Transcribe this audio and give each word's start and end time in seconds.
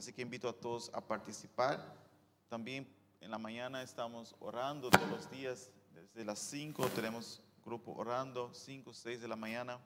Así 0.00 0.14
que 0.14 0.22
invito 0.22 0.48
a 0.48 0.54
todos 0.54 0.90
a 0.94 1.02
participar. 1.02 1.78
También 2.48 2.88
en 3.20 3.30
la 3.30 3.36
mañana 3.36 3.82
estamos 3.82 4.34
orando 4.40 4.88
todos 4.88 5.10
los 5.10 5.30
días. 5.30 5.68
Desde 5.92 6.24
las 6.24 6.38
5 6.38 6.88
tenemos 6.94 7.42
grupo 7.62 7.92
orando, 7.92 8.50
5, 8.54 8.94
6 8.94 9.20
de 9.20 9.28
la 9.28 9.36
mañana. 9.36 9.78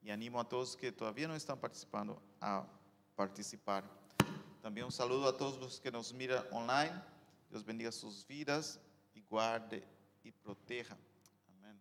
Y 0.00 0.10
animo 0.10 0.40
a 0.40 0.48
todos 0.48 0.76
que 0.76 0.90
todavía 0.90 1.28
no 1.28 1.36
están 1.36 1.60
participando 1.60 2.20
a 2.40 2.66
participar. 3.14 3.84
También 4.60 4.84
un 4.84 4.90
saludo 4.90 5.28
a 5.28 5.36
todos 5.36 5.60
los 5.60 5.78
que 5.78 5.92
nos 5.92 6.12
miran 6.12 6.44
online. 6.50 7.00
Dios 7.48 7.64
bendiga 7.64 7.92
sus 7.92 8.26
vidas 8.26 8.80
y 9.14 9.22
guarde 9.22 9.86
y 10.24 10.32
proteja. 10.32 10.98
Amén. 11.46 11.80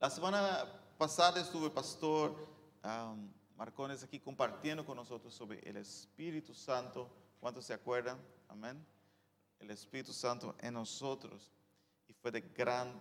La 0.00 0.10
semana 0.10 0.64
pasada 0.98 1.40
estuvo 1.40 1.66
el 1.66 1.72
pastor 1.72 2.34
um, 2.82 3.30
Marcones 3.56 4.02
aquí 4.02 4.18
compartiendo 4.18 4.84
con 4.84 4.96
nosotros 4.96 5.34
sobre 5.34 5.60
el 5.68 5.76
Espíritu 5.76 6.54
Santo. 6.54 7.08
¿Cuántos 7.40 7.66
se 7.66 7.74
acuerdan? 7.74 8.18
Amén. 8.48 8.84
El 9.58 9.70
Espíritu 9.70 10.12
Santo 10.12 10.54
en 10.60 10.74
nosotros. 10.74 11.50
Y 12.08 12.12
fue 12.12 12.30
de 12.30 12.40
gran 12.40 13.00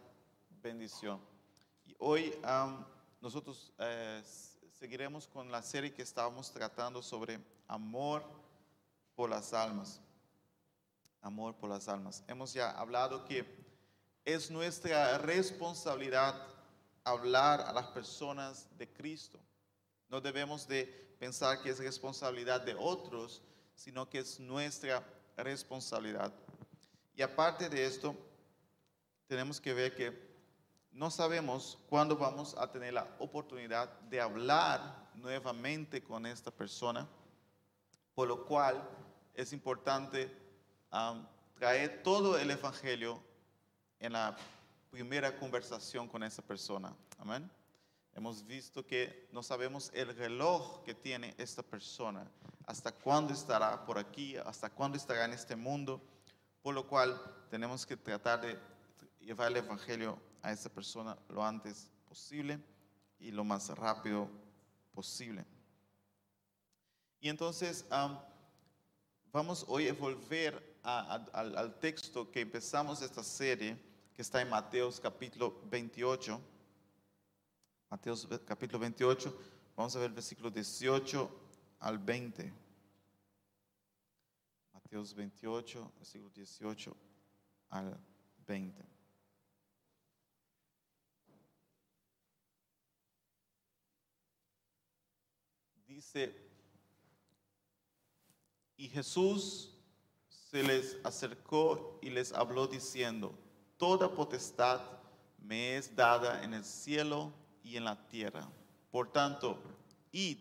bendición. 0.62 1.20
Y 1.86 1.96
hoy 2.00 2.34
nosotros 3.20 3.74
eh, 3.78 4.22
seguiremos 4.80 5.28
con 5.28 5.52
la 5.52 5.62
serie 5.62 5.94
que 5.94 6.02
estábamos 6.02 6.52
tratando 6.52 7.02
sobre 7.02 7.40
amor 7.68 8.24
por 9.16 9.30
las 9.30 9.54
almas. 9.54 10.02
Amor 11.22 11.56
por 11.56 11.70
las 11.70 11.88
almas. 11.88 12.24
Hemos 12.28 12.54
ya 12.54 12.72
hablado 12.72 13.26
que 13.26 13.46
es 14.26 14.52
nuestra 14.52 15.18
responsabilidad 15.18 16.48
hablar 17.04 17.62
a 17.62 17.74
las 17.74 17.88
personas 17.88 18.68
de 18.78 18.88
Cristo. 18.88 19.40
No 20.12 20.20
debemos 20.20 20.68
de 20.68 20.84
pensar 21.20 21.62
que 21.62 21.70
es 21.70 21.80
responsabilidad 21.80 22.60
de 22.62 22.76
otros, 22.78 23.42
sino 23.76 24.10
que 24.10 24.20
es 24.20 24.42
nuestra 24.42 25.02
responsabilidad. 25.38 26.34
Y 27.16 27.22
aparte 27.22 27.70
de 27.70 27.86
esto, 27.86 28.14
tenemos 29.28 29.62
que 29.62 29.74
ver 29.74 29.96
que 29.96 30.30
no 30.92 31.10
sabemos 31.10 31.78
cuándo 31.88 32.18
vamos 32.18 32.54
a 32.58 32.70
tener 32.70 32.94
la 32.94 33.08
oportunidad 33.20 33.90
de 34.02 34.20
hablar 34.20 35.10
nuevamente 35.16 36.04
con 36.04 36.26
esta 36.26 36.52
persona, 36.52 37.08
por 38.14 38.28
lo 38.28 38.46
cual 38.46 38.86
es 39.34 39.54
importante 39.54 40.30
traer 41.58 42.04
todo 42.04 42.38
el 42.38 42.52
Evangelio 42.52 43.24
en 43.98 44.12
la 44.12 44.36
primera 44.90 45.38
conversación 45.38 46.10
con 46.10 46.22
esa 46.22 46.42
persona. 46.42 46.94
Amén. 47.18 47.50
Hemos 48.14 48.46
visto 48.46 48.86
que 48.86 49.30
no 49.32 49.42
sabemos 49.42 49.90
el 49.94 50.16
reloj 50.16 50.84
que 50.84 50.94
tiene 50.94 51.34
esta 51.38 51.64
persona, 51.64 52.30
hasta 52.66 52.92
cuándo 52.92 53.34
estará 53.34 53.86
por 53.86 53.98
aquí, 53.98 54.36
hasta 54.38 54.70
cuándo 54.70 54.98
estará 54.98 55.26
en 55.26 55.34
este 55.34 55.56
mundo, 55.56 56.02
por 56.62 56.76
lo 56.76 56.88
cual 56.88 57.20
tenemos 57.50 57.86
que 57.86 57.96
tratar 57.96 58.42
de 58.42 58.60
llevar 59.22 59.48
el 59.50 59.58
Evangelio 59.58 60.18
a 60.42 60.52
esa 60.52 60.70
persona 60.70 61.18
lo 61.30 61.44
antes 61.44 61.90
posible 62.08 62.60
y 63.20 63.32
lo 63.32 63.44
más 63.44 63.70
rápido 63.70 64.30
posible. 64.94 65.46
Y 67.22 67.30
entonces 67.30 67.86
vamos 69.32 69.64
hoy 69.68 69.88
a 69.88 69.94
volver 69.94 70.78
al, 70.84 71.30
al 71.34 71.80
texto 71.80 72.30
que 72.30 72.42
empezamos 72.42 73.02
esta 73.02 73.24
serie, 73.24 73.78
que 74.14 74.22
está 74.22 74.42
en 74.42 74.50
Mateos 74.50 75.00
capítulo 75.00 75.62
28. 75.70 76.42
Mateos 77.92 78.26
capítulo 78.46 78.80
28, 78.80 79.38
vamos 79.76 79.94
a 79.94 80.00
ver 80.00 80.08
el 80.08 80.14
versículo 80.14 80.50
18 80.50 81.30
al 81.80 81.98
20. 81.98 82.54
Mateos 84.72 85.14
28, 85.14 85.92
versículo 85.98 86.30
18 86.30 86.96
al 87.68 88.00
20. 88.48 88.82
Dice, 95.86 96.34
y 98.78 98.88
Jesús 98.88 99.76
se 100.30 100.64
les 100.64 100.98
acercó 101.04 102.00
y 102.02 102.10
les 102.10 102.32
habló 102.32 102.68
diciendo, 102.68 103.38
toda 103.76 104.16
potestad 104.16 104.80
me 105.40 105.76
es 105.76 105.94
dada 105.94 106.42
en 106.46 106.54
el 106.54 106.64
cielo 106.64 107.41
y 107.64 107.78
en 107.78 107.86
la 107.86 108.08
tierra. 108.08 108.48
Por 108.92 109.12
tanto, 109.12 109.62
id, 110.12 110.40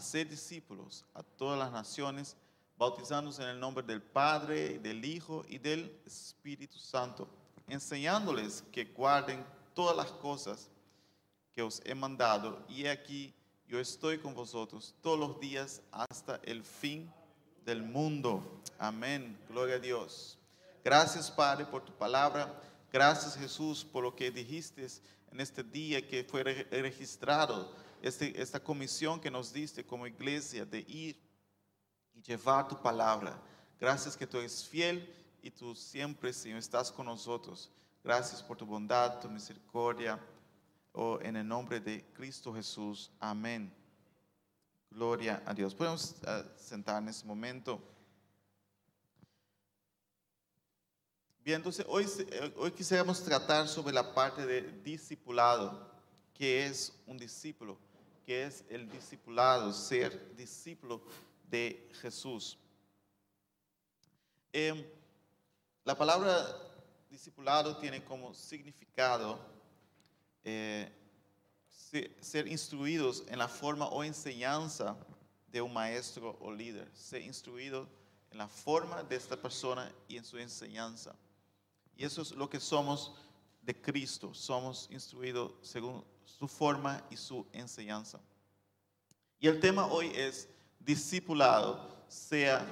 ser 0.00 0.28
discípulos 0.28 1.04
a 1.14 1.22
todas 1.22 1.58
las 1.58 1.70
naciones, 1.70 2.36
bautizándose 2.76 3.42
en 3.42 3.50
el 3.50 3.60
nombre 3.60 3.84
del 3.84 4.02
Padre, 4.02 4.78
del 4.78 5.04
Hijo 5.04 5.44
y 5.48 5.58
del 5.58 6.00
Espíritu 6.06 6.78
Santo, 6.78 7.28
enseñándoles 7.68 8.64
que 8.72 8.84
guarden 8.84 9.44
todas 9.74 9.96
las 9.96 10.10
cosas 10.10 10.70
que 11.54 11.62
os 11.62 11.80
he 11.84 11.94
mandado. 11.94 12.64
Y 12.68 12.86
aquí 12.86 13.34
yo 13.68 13.78
estoy 13.78 14.18
con 14.18 14.34
vosotros 14.34 14.94
todos 15.02 15.18
los 15.18 15.40
días 15.40 15.82
hasta 15.90 16.40
el 16.44 16.64
fin 16.64 17.12
del 17.64 17.82
mundo. 17.82 18.62
Amén. 18.78 19.38
Gloria 19.48 19.76
a 19.76 19.78
Dios. 19.78 20.38
Gracias, 20.84 21.30
Padre, 21.30 21.66
por 21.66 21.84
tu 21.84 21.92
palabra. 21.92 22.60
Gracias, 22.92 23.36
Jesús, 23.36 23.84
por 23.84 24.02
lo 24.02 24.16
que 24.16 24.30
dijiste 24.30 24.86
en 25.32 25.40
este 25.40 25.62
día 25.62 26.06
que 26.06 26.24
fue 26.24 26.44
registrado, 26.44 27.74
este, 28.02 28.40
esta 28.40 28.62
comisión 28.62 29.20
que 29.20 29.30
nos 29.30 29.52
diste 29.52 29.84
como 29.84 30.06
iglesia 30.06 30.64
de 30.64 30.80
ir 30.80 31.18
y 32.14 32.22
llevar 32.22 32.68
tu 32.68 32.80
palabra. 32.80 33.40
Gracias 33.80 34.16
que 34.16 34.26
tú 34.26 34.38
eres 34.38 34.66
fiel 34.66 35.12
y 35.42 35.50
tú 35.50 35.74
siempre, 35.74 36.32
Señor, 36.32 36.58
estás 36.58 36.92
con 36.92 37.06
nosotros. 37.06 37.70
Gracias 38.04 38.42
por 38.42 38.56
tu 38.56 38.66
bondad, 38.66 39.20
tu 39.20 39.28
misericordia 39.28 40.20
o 40.92 41.18
en 41.22 41.36
el 41.36 41.48
nombre 41.48 41.80
de 41.80 42.04
Cristo 42.12 42.52
Jesús. 42.54 43.10
Amén. 43.18 43.72
Gloria 44.90 45.42
a 45.46 45.54
Dios. 45.54 45.74
Podemos 45.74 46.16
uh, 46.22 46.44
sentar 46.56 47.02
en 47.02 47.08
este 47.08 47.26
momento. 47.26 47.80
Bien, 51.44 51.56
entonces 51.56 51.84
hoy, 51.88 52.06
eh, 52.30 52.54
hoy 52.56 52.70
quisiéramos 52.70 53.20
tratar 53.20 53.66
sobre 53.66 53.92
la 53.92 54.14
parte 54.14 54.46
de 54.46 54.62
discipulado. 54.84 55.90
¿Qué 56.32 56.66
es 56.66 56.92
un 57.04 57.18
discípulo? 57.18 57.76
¿Qué 58.24 58.44
es 58.44 58.64
el 58.68 58.88
discipulado? 58.88 59.72
Ser 59.72 60.36
discípulo 60.36 61.02
de 61.50 61.90
Jesús. 62.00 62.56
Eh, 64.52 64.88
la 65.84 65.98
palabra 65.98 66.46
discipulado 67.10 67.76
tiene 67.76 68.04
como 68.04 68.32
significado 68.34 69.36
eh, 70.44 70.92
ser 72.20 72.46
instruidos 72.46 73.24
en 73.26 73.40
la 73.40 73.48
forma 73.48 73.88
o 73.88 74.04
enseñanza 74.04 74.96
de 75.48 75.60
un 75.60 75.72
maestro 75.72 76.38
o 76.40 76.52
líder, 76.52 76.88
ser 76.94 77.20
instruido 77.20 77.88
en 78.30 78.38
la 78.38 78.46
forma 78.46 79.02
de 79.02 79.16
esta 79.16 79.36
persona 79.36 79.92
y 80.06 80.16
en 80.16 80.24
su 80.24 80.38
enseñanza. 80.38 81.16
Y 81.96 82.04
eso 82.04 82.22
es 82.22 82.32
lo 82.32 82.48
que 82.48 82.60
somos 82.60 83.14
de 83.62 83.80
Cristo, 83.80 84.34
somos 84.34 84.88
instruidos 84.90 85.52
según 85.62 86.04
su 86.24 86.48
forma 86.48 87.02
y 87.10 87.16
su 87.16 87.46
enseñanza. 87.52 88.20
Y 89.38 89.48
el 89.48 89.60
tema 89.60 89.86
hoy 89.86 90.10
es 90.14 90.48
discipulado, 90.80 92.04
sea 92.08 92.66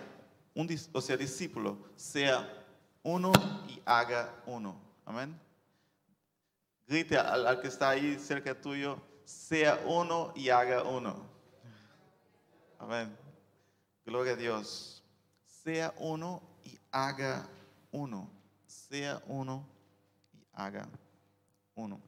un 0.55 0.69
o 0.93 1.01
sea 1.01 1.17
discípulo, 1.17 1.79
sea 1.97 2.67
uno 3.03 3.33
y 3.69 3.81
haga 3.85 4.43
uno. 4.47 4.81
Amén 5.05 5.39
grite 6.91 7.17
al, 7.17 7.61
que 7.61 7.69
está 7.69 7.91
ahí 7.91 8.19
cerca 8.19 8.53
tuyo, 8.61 9.01
sea 9.25 9.81
uno 9.87 10.33
y 10.35 10.49
haga 10.49 10.83
uno. 10.83 11.25
Amén. 12.81 13.17
Gloria 14.05 14.33
a 14.33 14.37
Dios. 14.37 15.05
Sea 15.45 15.95
uno 15.99 16.43
y 16.65 16.77
haga 16.91 17.49
uno. 17.93 18.28
Sea 18.91 19.22
uno 19.28 19.65
y 20.34 20.45
haga 20.53 20.89
uno. 21.77 22.01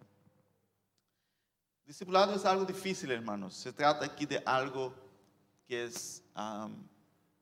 Discipulado 1.86 2.34
es 2.34 2.44
algo 2.44 2.64
difícil, 2.64 3.12
hermanos. 3.12 3.54
Se 3.54 3.72
trata 3.72 4.04
aquí 4.04 4.26
de 4.26 4.42
algo 4.44 4.92
que 5.64 5.84
es 5.84 6.24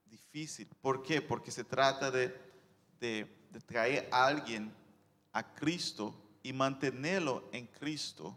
difícil. 0.04 0.69
¿Por 0.82 1.02
qué? 1.02 1.22
Porque 1.22 1.50
se 1.50 1.64
trata 1.64 2.10
de, 2.10 2.38
de 3.00 3.60
traer 3.64 4.08
a 4.12 4.26
alguien 4.26 4.72
a 5.32 5.42
Cristo 5.54 6.14
y 6.42 6.52
mantenerlo 6.52 7.48
en 7.50 7.66
Cristo 7.66 8.37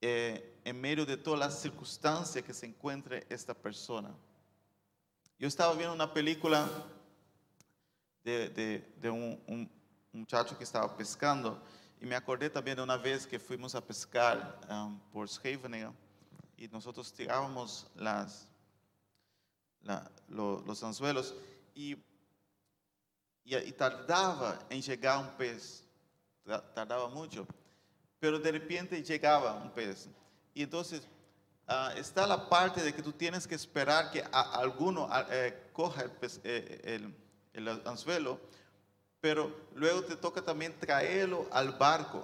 eh, 0.00 0.58
en 0.64 0.80
medio 0.80 1.06
de 1.06 1.16
todas 1.16 1.38
las 1.38 1.62
circunstancias 1.62 2.44
que 2.44 2.52
se 2.52 2.66
encuentre 2.66 3.26
esta 3.30 3.54
persona. 3.54 4.14
Yo 5.38 5.48
estaba 5.48 5.72
viendo 5.74 5.94
una 5.94 6.12
película 6.12 6.68
de, 8.24 9.10
un, 9.10 9.70
muchacho 10.14 10.56
que 10.56 10.64
estaba 10.64 10.96
pescando 10.96 11.60
y 12.00 12.06
me 12.06 12.14
acordé 12.16 12.50
también 12.50 12.76
de 12.76 12.82
una 12.82 12.96
vez 12.96 13.26
que 13.26 13.38
fuimos 13.38 13.74
a 13.74 13.80
pescar 13.84 14.58
um, 14.70 14.98
por 15.12 15.28
Scheveningen 15.28 15.92
y 16.56 16.68
nosotros 16.68 17.12
lo- 20.28 20.60
los 20.66 20.82
anzuelos 20.82 21.34
y, 21.74 21.96
y 23.44 23.72
tardaba 23.72 24.58
en 24.70 24.80
llegar 24.80 25.18
un 25.18 25.30
pez, 25.36 25.84
Tra- 26.46 26.62
tardaba 26.74 27.08
mucho, 27.08 27.46
pero 28.20 28.38
de 28.38 28.52
repente 28.52 29.02
llegaba 29.02 29.54
un 29.54 29.70
pez. 29.70 30.08
Y 30.54 30.62
entonces 30.62 31.06
ah, 31.66 31.92
está 31.96 32.26
la 32.26 32.48
parte 32.48 32.82
de 32.82 32.94
que 32.94 33.02
tú 33.02 33.12
tienes 33.12 33.46
que 33.46 33.54
esperar 33.54 34.10
que 34.10 34.22
a- 34.22 34.52
alguno 34.58 35.06
ah, 35.10 35.26
eh, 35.30 35.70
coja 35.72 36.02
el, 36.02 36.12
eh, 36.44 36.80
el- 36.84 37.14
el 37.54 37.68
anzuelo, 37.86 38.38
pero 39.24 39.50
luego 39.74 40.04
te 40.04 40.16
toca 40.16 40.42
también 40.42 40.78
traerlo 40.78 41.48
al 41.50 41.72
barco, 41.72 42.22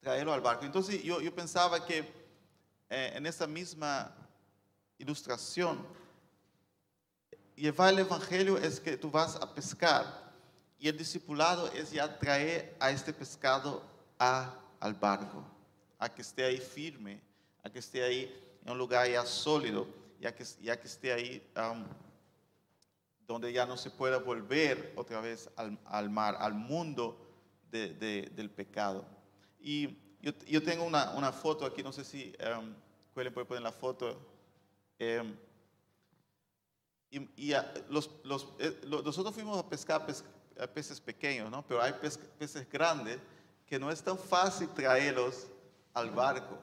traerlo 0.00 0.32
al 0.32 0.40
barco. 0.40 0.64
Entonces 0.64 1.00
yo, 1.04 1.20
yo 1.20 1.32
pensaba 1.32 1.86
que 1.86 1.98
eh, 2.90 3.12
en 3.14 3.24
esa 3.26 3.46
misma 3.46 4.12
ilustración, 4.98 5.86
llevar 7.54 7.92
el 7.92 8.00
evangelio 8.00 8.58
es 8.58 8.80
que 8.80 8.96
tú 8.96 9.08
vas 9.08 9.36
a 9.36 9.54
pescar 9.54 10.04
y 10.80 10.88
el 10.88 10.98
discipulado 10.98 11.68
es 11.68 11.92
ya 11.92 12.18
traer 12.18 12.76
a 12.80 12.90
este 12.90 13.12
pescado 13.12 13.80
a, 14.18 14.52
al 14.80 14.94
barco, 14.94 15.44
a 16.00 16.12
que 16.12 16.22
esté 16.22 16.44
ahí 16.44 16.58
firme, 16.58 17.20
a 17.62 17.70
que 17.70 17.78
esté 17.78 18.02
ahí 18.02 18.58
en 18.64 18.72
un 18.72 18.78
lugar 18.78 19.08
ya 19.08 19.24
sólido, 19.24 19.86
ya 20.18 20.34
que, 20.34 20.44
ya 20.60 20.76
que 20.76 20.88
esté 20.88 21.12
ahí 21.12 21.48
um, 21.56 21.86
donde 23.28 23.52
ya 23.52 23.66
no 23.66 23.76
se 23.76 23.90
pueda 23.90 24.16
volver 24.18 24.94
otra 24.96 25.20
vez 25.20 25.50
al, 25.84 26.10
mar, 26.10 26.36
al 26.40 26.54
mundo 26.54 27.16
de- 27.70 27.92
de- 27.94 28.32
del 28.34 28.50
pecado. 28.50 29.04
Y 29.60 29.98
yo, 30.22 30.62
tengo 30.62 30.84
una, 30.84 31.30
foto 31.30 31.66
aquí, 31.66 31.82
no 31.82 31.92
sé 31.92 32.04
si 32.04 32.32
um, 32.58 32.72
Cuelen 33.12 33.32
puede 33.34 33.44
poner 33.46 33.62
la 33.62 33.70
foto. 33.70 34.18
Em, 34.98 35.36
y 37.10 37.52
los, 37.90 38.10
los, 38.24 38.48
eh, 38.58 38.80
nosotros 38.86 39.34
fuimos 39.34 39.58
a 39.58 39.68
pescar 39.68 40.06
pes- 40.06 40.24
a 40.58 40.66
peces 40.66 41.00
pequeños, 41.00 41.50
¿no? 41.50 41.64
Pero 41.66 41.80
hay 41.82 41.92
peces 42.38 42.68
grandes 42.70 43.18
que 43.66 43.78
no 43.78 43.90
es 43.90 44.02
tan 44.02 44.18
fácil 44.18 44.68
traerlos 44.70 45.46
al 45.92 46.10
barco. 46.10 46.58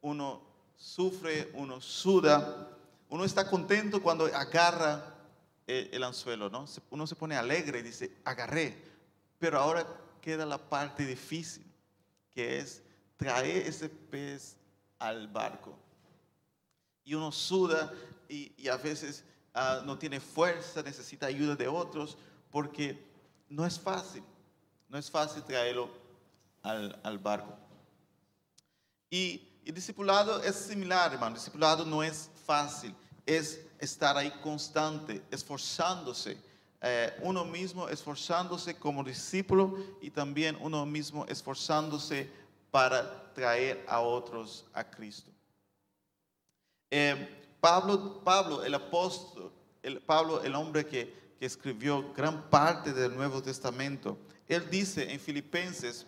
Uno 0.00 0.40
sufre, 0.76 1.50
uno 1.54 1.80
suda, 1.80 2.68
uno 3.10 3.24
está 3.24 3.48
contento 3.48 4.02
cuando 4.02 4.24
agarra 4.26 5.14
el 5.68 6.02
anzuelo, 6.02 6.50
¿no? 6.50 6.64
Uno 6.90 7.06
se 7.06 7.14
pone 7.14 7.36
alegre 7.36 7.80
y 7.80 7.82
dice, 7.82 8.10
agarré. 8.24 8.76
Pero 9.38 9.58
ahora 9.58 9.86
queda 10.20 10.44
la 10.44 10.58
parte 10.58 11.06
difícil, 11.06 11.64
que 12.30 12.58
es 12.58 12.82
traer 13.16 13.66
ese 13.66 13.88
pez 13.88 14.56
al 14.98 15.28
barco 15.28 15.78
y 17.08 17.14
uno 17.14 17.32
suda 17.32 17.90
y, 18.28 18.68
a 18.68 18.76
veces 18.76 19.24
ah, 19.54 19.80
no 19.86 19.98
tiene 19.98 20.20
fuerza, 20.20 20.82
necesita 20.82 21.24
ayuda 21.24 21.56
de 21.56 21.66
otros, 21.66 22.18
porque 22.50 23.02
no 23.48 23.64
es 23.64 23.80
fácil, 23.80 24.22
no 24.90 24.98
es 24.98 25.10
fácil 25.10 25.42
traerlo 25.42 25.88
al, 26.62 27.18
barco. 27.18 27.56
Y 29.08 29.48
el 29.64 29.74
discipulado 29.74 30.42
es 30.42 30.54
similar, 30.54 31.14
hermano, 31.14 31.36
discipulado 31.36 31.86
no 31.86 32.02
es 32.02 32.28
fácil, 32.44 32.94
es 33.28 33.60
estar 33.78 34.16
ahí 34.16 34.30
constante, 34.42 35.22
esforzándose. 35.30 36.36
eh, 36.80 37.12
uno 37.22 37.44
mismo 37.44 37.88
esforzándose 37.88 38.76
como 38.76 39.02
discípulo 39.02 39.76
y 40.00 40.10
también 40.10 40.56
uno 40.60 40.86
mismo 40.86 41.26
esforzándose 41.26 42.30
para 42.70 43.32
traer 43.34 43.84
a 43.88 44.00
otros 44.00 44.64
a 44.72 44.84
Cristo. 44.84 45.30
Eh, 46.90 47.16
Pablo, 47.60 48.22
Pablo, 48.22 48.62
el 48.62 48.74
apóstol, 48.74 49.50
el, 49.82 50.00
Pablo, 50.00 50.40
el 50.42 50.54
hombre 50.54 50.86
que, 50.86 51.34
que 51.38 51.46
escribió 51.46 52.12
gran 52.14 52.48
parte 52.48 52.92
del 52.92 53.14
Nuevo 53.16 53.42
Testamento, 53.42 54.16
él 54.46 54.70
dice 54.70 55.12
en 55.12 55.18
Filipenses, 55.18 56.06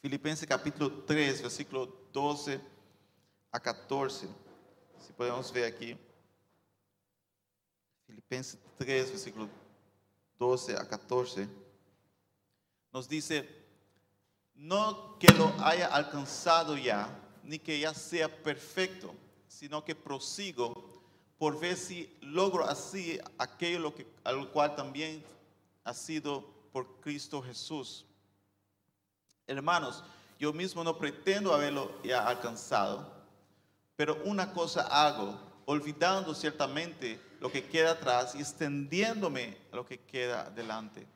Filipenses 0.00 0.48
capítulo 0.48 1.02
3, 1.04 1.42
versículo 1.42 1.92
12 2.12 2.60
a 3.50 3.58
14, 3.58 4.28
podemos 5.16 5.52
ver 5.52 5.64
aquí, 5.64 5.96
Filipenses 8.06 8.58
3, 8.78 9.10
versículo 9.10 9.48
12 10.38 10.76
a 10.76 10.88
14, 10.88 11.48
nos 12.92 13.08
dice, 13.08 13.48
no 14.54 15.18
que 15.18 15.32
lo 15.32 15.52
haya 15.60 15.86
alcanzado 15.86 16.76
ya, 16.76 17.08
ni 17.42 17.58
que 17.58 17.78
ya 17.78 17.94
sea 17.94 18.28
perfecto, 18.28 19.14
sino 19.48 19.84
que 19.84 19.94
prosigo 19.94 20.92
por 21.38 21.58
ver 21.58 21.76
si 21.76 22.14
logro 22.20 22.64
así 22.64 23.18
aquello 23.38 23.78
lo 23.80 23.94
que, 23.94 24.06
al 24.24 24.48
cual 24.50 24.76
también 24.76 25.24
ha 25.84 25.94
sido 25.94 26.44
por 26.72 27.00
Cristo 27.00 27.42
Jesús. 27.42 28.04
Hermanos, 29.46 30.04
yo 30.38 30.52
mismo 30.52 30.84
no 30.84 30.96
pretendo 30.96 31.52
haberlo 31.52 31.90
ya 32.02 32.26
alcanzado, 32.26 33.21
pero 33.96 34.20
una 34.24 34.52
cosa 34.52 34.82
hago, 34.82 35.38
olvidando 35.66 36.34
ciertamente 36.34 37.20
lo 37.40 37.50
que 37.50 37.64
queda 37.64 37.92
atrás 37.92 38.34
y 38.34 38.40
extendiéndome 38.40 39.56
a 39.72 39.76
lo 39.76 39.86
que 39.86 39.98
queda 39.98 40.42
adelante. 40.46 41.06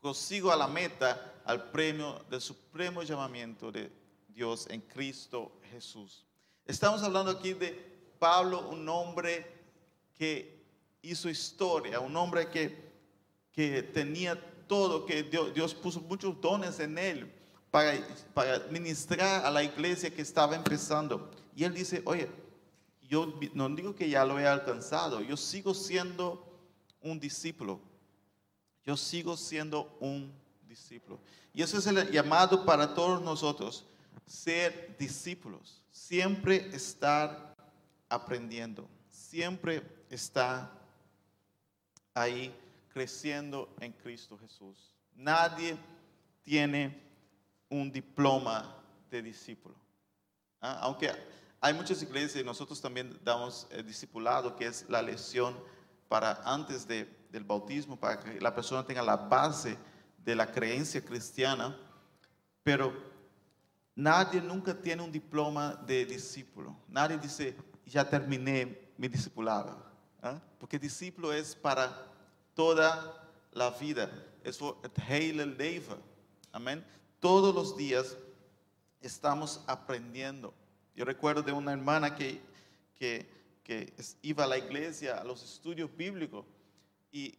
Prosigo 0.00 0.50
a 0.50 0.56
la 0.56 0.66
meta, 0.66 1.34
al 1.44 1.70
premio 1.70 2.24
del 2.30 2.40
supremo 2.40 3.02
llamamiento 3.02 3.70
de 3.70 3.92
Dios 4.28 4.66
en 4.70 4.80
Cristo 4.80 5.52
Jesús. 5.70 6.24
Estamos 6.66 7.02
hablando 7.02 7.30
aquí 7.32 7.52
de 7.52 7.70
Pablo, 8.18 8.68
un 8.68 8.88
hombre 8.88 9.46
que 10.16 10.60
hizo 11.02 11.28
historia, 11.28 12.00
un 12.00 12.16
hombre 12.16 12.48
que, 12.48 12.90
que 13.52 13.82
tenía 13.82 14.38
todo, 14.66 15.04
que 15.04 15.22
Dios, 15.22 15.52
Dios 15.52 15.74
puso 15.74 16.00
muchos 16.00 16.40
dones 16.40 16.78
en 16.78 16.96
él 16.98 17.32
para, 17.70 17.94
para 18.34 18.58
ministrar 18.70 19.44
a 19.44 19.50
la 19.50 19.62
iglesia 19.62 20.14
que 20.14 20.22
estaba 20.22 20.54
empezando. 20.54 21.30
Él 21.64 21.74
dice, 21.74 22.02
oye, 22.04 22.28
yo 23.02 23.34
no 23.54 23.68
digo 23.70 23.94
que 23.94 24.08
ya 24.08 24.24
lo 24.24 24.38
he 24.38 24.46
alcanzado, 24.46 25.20
yo 25.20 25.36
sigo 25.36 25.74
siendo 25.74 26.46
un 27.02 27.18
discípulo. 27.18 27.80
Yo 28.84 28.96
sigo 28.96 29.36
siendo 29.36 29.96
un 30.00 30.32
discípulo. 30.66 31.20
Y 31.52 31.62
eso 31.62 31.78
es 31.78 31.86
el 31.86 32.10
llamado 32.10 32.64
para 32.64 32.94
todos 32.94 33.20
nosotros, 33.20 33.84
ser 34.26 34.96
discípulos. 34.98 35.82
Siempre 35.90 36.70
estar 36.74 37.54
aprendiendo. 38.08 38.88
Siempre 39.10 39.82
estar 40.08 40.70
ahí 42.14 42.54
creciendo 42.92 43.74
en 43.80 43.92
Cristo 43.92 44.38
Jesús. 44.38 44.94
Nadie 45.14 45.76
tiene 46.42 47.00
un 47.68 47.90
diploma 47.90 48.76
de 49.10 49.22
discípulo. 49.22 49.74
Ah, 50.60 50.78
Aunque 50.82 51.10
hay 51.60 51.74
muchas 51.74 52.02
iglesias 52.02 52.42
y 52.42 52.46
nosotros 52.46 52.80
también 52.80 53.18
damos 53.22 53.66
el 53.70 53.86
discipulado, 53.86 54.56
que 54.56 54.66
es 54.66 54.86
la 54.88 55.02
lección 55.02 55.56
para 56.08 56.40
antes 56.44 56.86
de- 56.86 57.04
del 57.30 57.44
bautismo, 57.44 57.98
para 57.98 58.18
que 58.20 58.40
la 58.40 58.54
persona 58.54 58.84
tenga 58.84 59.02
la 59.02 59.16
base 59.16 59.76
de 60.18 60.34
la 60.34 60.50
creencia 60.50 61.04
cristiana, 61.04 61.76
pero 62.62 62.92
nadie 63.94 64.40
nunca 64.40 64.74
tiene 64.74 65.02
un 65.02 65.12
diploma 65.12 65.74
de 65.86 66.04
discípulo. 66.06 66.76
Nadie 66.88 67.18
dice, 67.18 67.56
ya 67.86 68.08
terminé 68.08 68.92
mi 68.96 69.08
discipulado. 69.08 69.82
¿ah? 70.22 70.40
Porque 70.58 70.78
discípulo 70.78 71.32
es 71.32 71.54
para 71.54 72.06
toda 72.54 73.28
la 73.52 73.70
vida. 73.70 74.10
Es 74.42 74.58
het 74.82 74.98
hele 75.08 75.44
leven. 75.46 75.98
Amén. 76.52 76.84
Todos 77.20 77.54
los 77.54 77.76
días 77.76 78.16
estamos 79.00 79.62
aprendiendo. 79.66 80.52
Yo 80.94 81.04
recuerdo 81.04 81.42
de 81.42 81.52
una 81.52 81.72
hermana 81.72 82.14
que, 82.14 82.40
que, 82.96 83.26
que 83.62 83.92
iba 84.22 84.44
a 84.44 84.46
la 84.46 84.58
iglesia, 84.58 85.18
a 85.20 85.24
los 85.24 85.42
estudios 85.42 85.94
bíblicos, 85.96 86.44
y, 87.12 87.34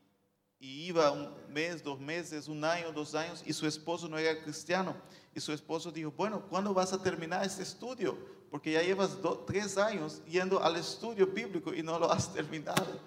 y 0.60 0.86
iba 0.88 1.12
un 1.12 1.30
mes, 1.50 1.84
dos 1.84 2.00
meses, 2.00 2.48
un 2.48 2.64
año, 2.64 2.92
dos 2.92 3.16
años, 3.16 3.44
y 3.46 3.54
su 3.54 3.66
esposo 3.68 4.08
no 4.08 4.18
era 4.18 4.42
cristiano. 4.44 4.96
Y 5.34 5.40
su 5.40 5.52
esposo 5.54 5.92
dijo, 5.92 6.12
bueno, 6.12 6.46
¿cuándo 6.50 6.74
vas 6.74 6.94
a 6.94 7.02
terminar 7.02 7.46
este 7.46 7.64
estudio? 7.64 8.18
Porque 8.50 8.74
ya 8.74 8.82
llevas 8.82 9.22
do- 9.22 9.40
tres 9.48 9.78
años 9.78 10.22
yendo 10.26 10.62
al 10.62 10.76
estudio 10.76 11.26
bíblico 11.28 11.74
y 11.74 11.82
no 11.82 11.98
lo 11.98 12.12
has 12.12 12.34
terminado. 12.34 13.00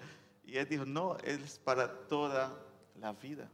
Y 0.43 0.57
él 0.57 0.67
dijo, 0.67 0.85
no, 0.85 1.17
es 1.17 1.59
para 1.59 1.91
toda 2.07 2.55
la 2.99 3.13
vida. 3.13 3.49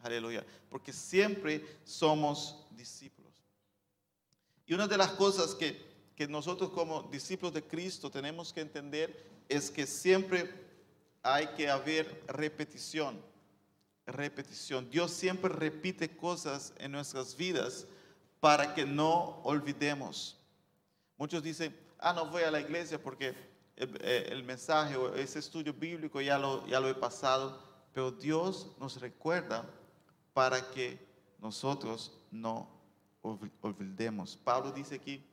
Aleluya. 0.00 0.44
Porque 0.70 0.92
siempre 0.92 1.64
somos 1.84 2.66
discípulos. 2.70 3.32
Y 4.66 4.74
una 4.74 4.86
de 4.86 4.96
las 4.96 5.10
cosas 5.12 5.54
que, 5.54 5.87
que 6.18 6.26
nosotros 6.26 6.70
como 6.70 7.04
discípulos 7.04 7.54
de 7.54 7.62
Cristo 7.62 8.10
tenemos 8.10 8.52
que 8.52 8.60
entender 8.60 9.24
es 9.48 9.70
que 9.70 9.86
siempre 9.86 10.52
hay 11.22 11.46
que 11.56 11.70
haber 11.70 12.24
repetición. 12.26 13.22
Repetición. 14.04 14.90
Dios 14.90 15.12
siempre 15.12 15.48
repite 15.48 16.16
cosas 16.16 16.72
en 16.78 16.90
nuestras 16.90 17.36
vidas 17.36 17.86
para 18.40 18.74
que 18.74 18.84
no 18.84 19.40
olvidemos. 19.44 20.36
Muchos 21.16 21.40
dicen, 21.40 21.78
ah, 22.00 22.12
no 22.12 22.26
voy 22.28 22.42
a 22.42 22.50
la 22.50 22.60
iglesia 22.60 23.00
porque 23.00 23.36
el, 23.76 23.96
eh, 24.00 24.42
mensaje 24.44 24.96
o 24.96 25.14
ese 25.14 25.38
estudio 25.38 25.72
bíblico 25.72 26.20
ya 26.20 26.36
lo, 26.36 26.66
ya 26.66 26.80
lo 26.80 26.88
he 26.88 26.94
pasado, 26.96 27.62
pero 27.92 28.10
Dios 28.10 28.72
nos 28.80 29.00
recuerda 29.00 29.70
para 30.32 30.68
que 30.72 30.98
nosotros 31.38 32.10
no 32.32 32.68
olvi- 33.22 33.52
olvidemos. 33.60 34.36
Pablo 34.36 34.72
dice 34.72 34.96
aquí, 34.96 35.24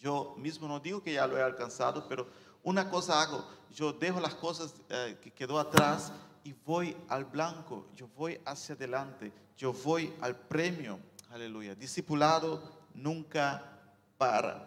yo 0.00 0.34
mismo 0.38 0.66
no 0.66 0.80
digo 0.80 1.02
que 1.02 1.12
ya 1.12 1.26
lo 1.26 1.36
he 1.36 1.42
alcanzado, 1.42 2.08
pero 2.08 2.26
una 2.62 2.88
cosa 2.88 3.20
hago, 3.20 3.46
yo 3.74 3.92
dejo 3.92 4.18
las 4.20 4.34
cosas 4.34 4.74
eh, 4.88 5.18
que 5.20 5.30
quedó 5.30 5.58
atrás 5.58 6.12
y 6.42 6.52
voy 6.52 6.96
al 7.08 7.26
blanco, 7.26 7.86
yo 7.94 8.08
voy 8.16 8.40
hacia 8.44 8.74
adelante, 8.74 9.30
yo 9.56 9.72
voy 9.72 10.12
al 10.20 10.36
premio, 10.36 10.98
aleluya. 11.30 11.74
Discipulado 11.74 12.62
nunca 12.94 13.78
para. 14.16 14.66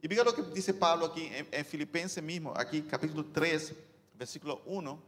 Y 0.00 0.08
mira 0.08 0.22
lo 0.22 0.32
que 0.32 0.42
dice 0.42 0.72
Pablo 0.72 1.06
aquí 1.06 1.26
en, 1.26 1.48
en 1.50 1.64
Filipenses 1.64 2.22
mismo, 2.22 2.54
aquí 2.56 2.82
capítulo 2.82 3.24
3, 3.32 3.74
versículo 4.14 4.62
1. 4.66 5.02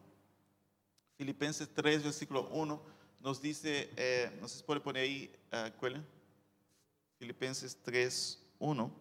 Filipenses 1.17 1.69
3, 1.73 2.03
versículo 2.03 2.49
1, 2.49 2.81
nos 3.21 3.43
dice, 3.43 3.91
eh, 3.97 4.37
no 4.41 4.49
si 4.49 4.63
puede 4.63 4.81
poner 4.81 5.03
ahí, 5.03 5.31
¿cuál? 5.79 6.05
Filipenses 7.19 7.77
3, 7.83 8.39
1. 8.59 9.00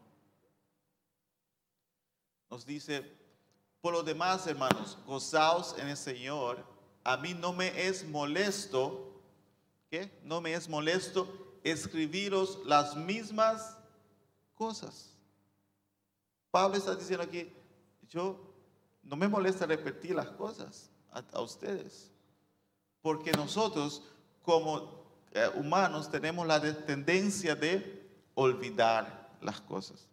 Nos 2.50 2.65
dice, 2.65 3.03
por 3.82 3.94
lo 3.94 4.03
demás, 4.03 4.48
hermanos, 4.48 4.98
gozaos 5.06 5.75
en 5.77 5.88
el 5.88 5.98
Señor. 5.98 6.63
A 7.03 7.18
mí 7.18 7.34
no 7.34 7.53
me 7.53 7.88
es 7.88 8.08
molesto, 8.08 9.22
¿qué? 9.89 10.12
No 10.24 10.41
me 10.41 10.53
es 10.53 10.68
molesto 10.68 11.27
escribiros 11.63 12.60
las 12.65 12.96
mismas 12.96 13.77
cosas. 14.56 15.13
Pablo 16.51 16.77
está 16.77 16.96
diciendo 16.96 17.24
aquí, 17.24 17.51
yo 18.10 18.39
no 19.03 19.15
me 19.15 19.27
molesta 19.27 19.65
repetir 19.65 20.15
las 20.15 20.29
cosas 20.29 20.89
a, 21.12 21.41
ustedes, 21.41 22.12
porque 23.01 23.32
nosotros 23.32 24.03
como 24.41 25.03
eh, 25.32 25.50
humanos 25.56 26.10
tenemos 26.10 26.46
la 26.48 26.60
de- 26.60 26.74
tendencia 26.74 27.56
de 27.56 28.10
olvidar 28.34 29.38
las 29.41 29.62
cosas. 29.62 30.08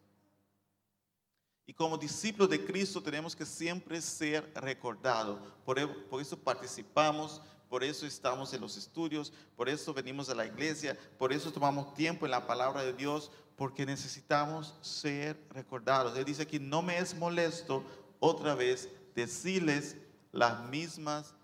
Como 1.76 1.99
discípulos 1.99 2.49
de 2.49 2.64
Cristo 2.64 3.02
tenemos 3.02 3.37
que 3.37 3.45
siempre 3.45 4.00
ser 4.00 4.50
recordados. 4.54 5.38
Por, 5.64 5.78
e- 5.78 5.87
por 5.87 6.23
eso 6.23 6.37
participamos, 6.38 7.42
por 7.68 7.85
eso 7.85 8.06
estamos 8.06 8.52
en 8.54 8.62
los 8.62 8.76
estudios, 8.78 9.33
por 9.56 9.68
eso 9.68 9.92
venimos 9.92 10.30
a 10.30 10.35
la 10.35 10.47
iglesia, 10.47 10.99
por 11.18 11.33
eso 11.33 11.52
tomamos 11.52 11.92
tiempo 11.95 12.25
en 12.25 12.30
la 12.30 12.47
palabra 12.47 12.83
de 12.83 12.95
Dios, 12.95 13.30
porque 13.56 13.85
necesitamos 13.85 14.75
ser 14.80 15.38
recordados. 15.50 16.16
Él 16.16 16.25
dice 16.25 16.42
aquí, 16.42 16.59
no 16.59 16.80
me 16.80 16.99
es 16.99 17.14
molesto 17.14 17.85
otra 18.21 18.54
vez 18.54 18.88
decirles 19.14 19.97
las 20.33 20.64
mismas 20.68 21.35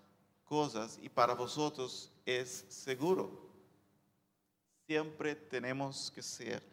cosas 0.45 0.97
y 1.01 1.09
para 1.09 1.35
vosotros 1.35 2.11
es 2.25 2.65
seguro. 2.69 3.49
Siempre 4.87 5.35
tenemos 5.35 6.11
que 6.11 6.21
ser 6.21 6.72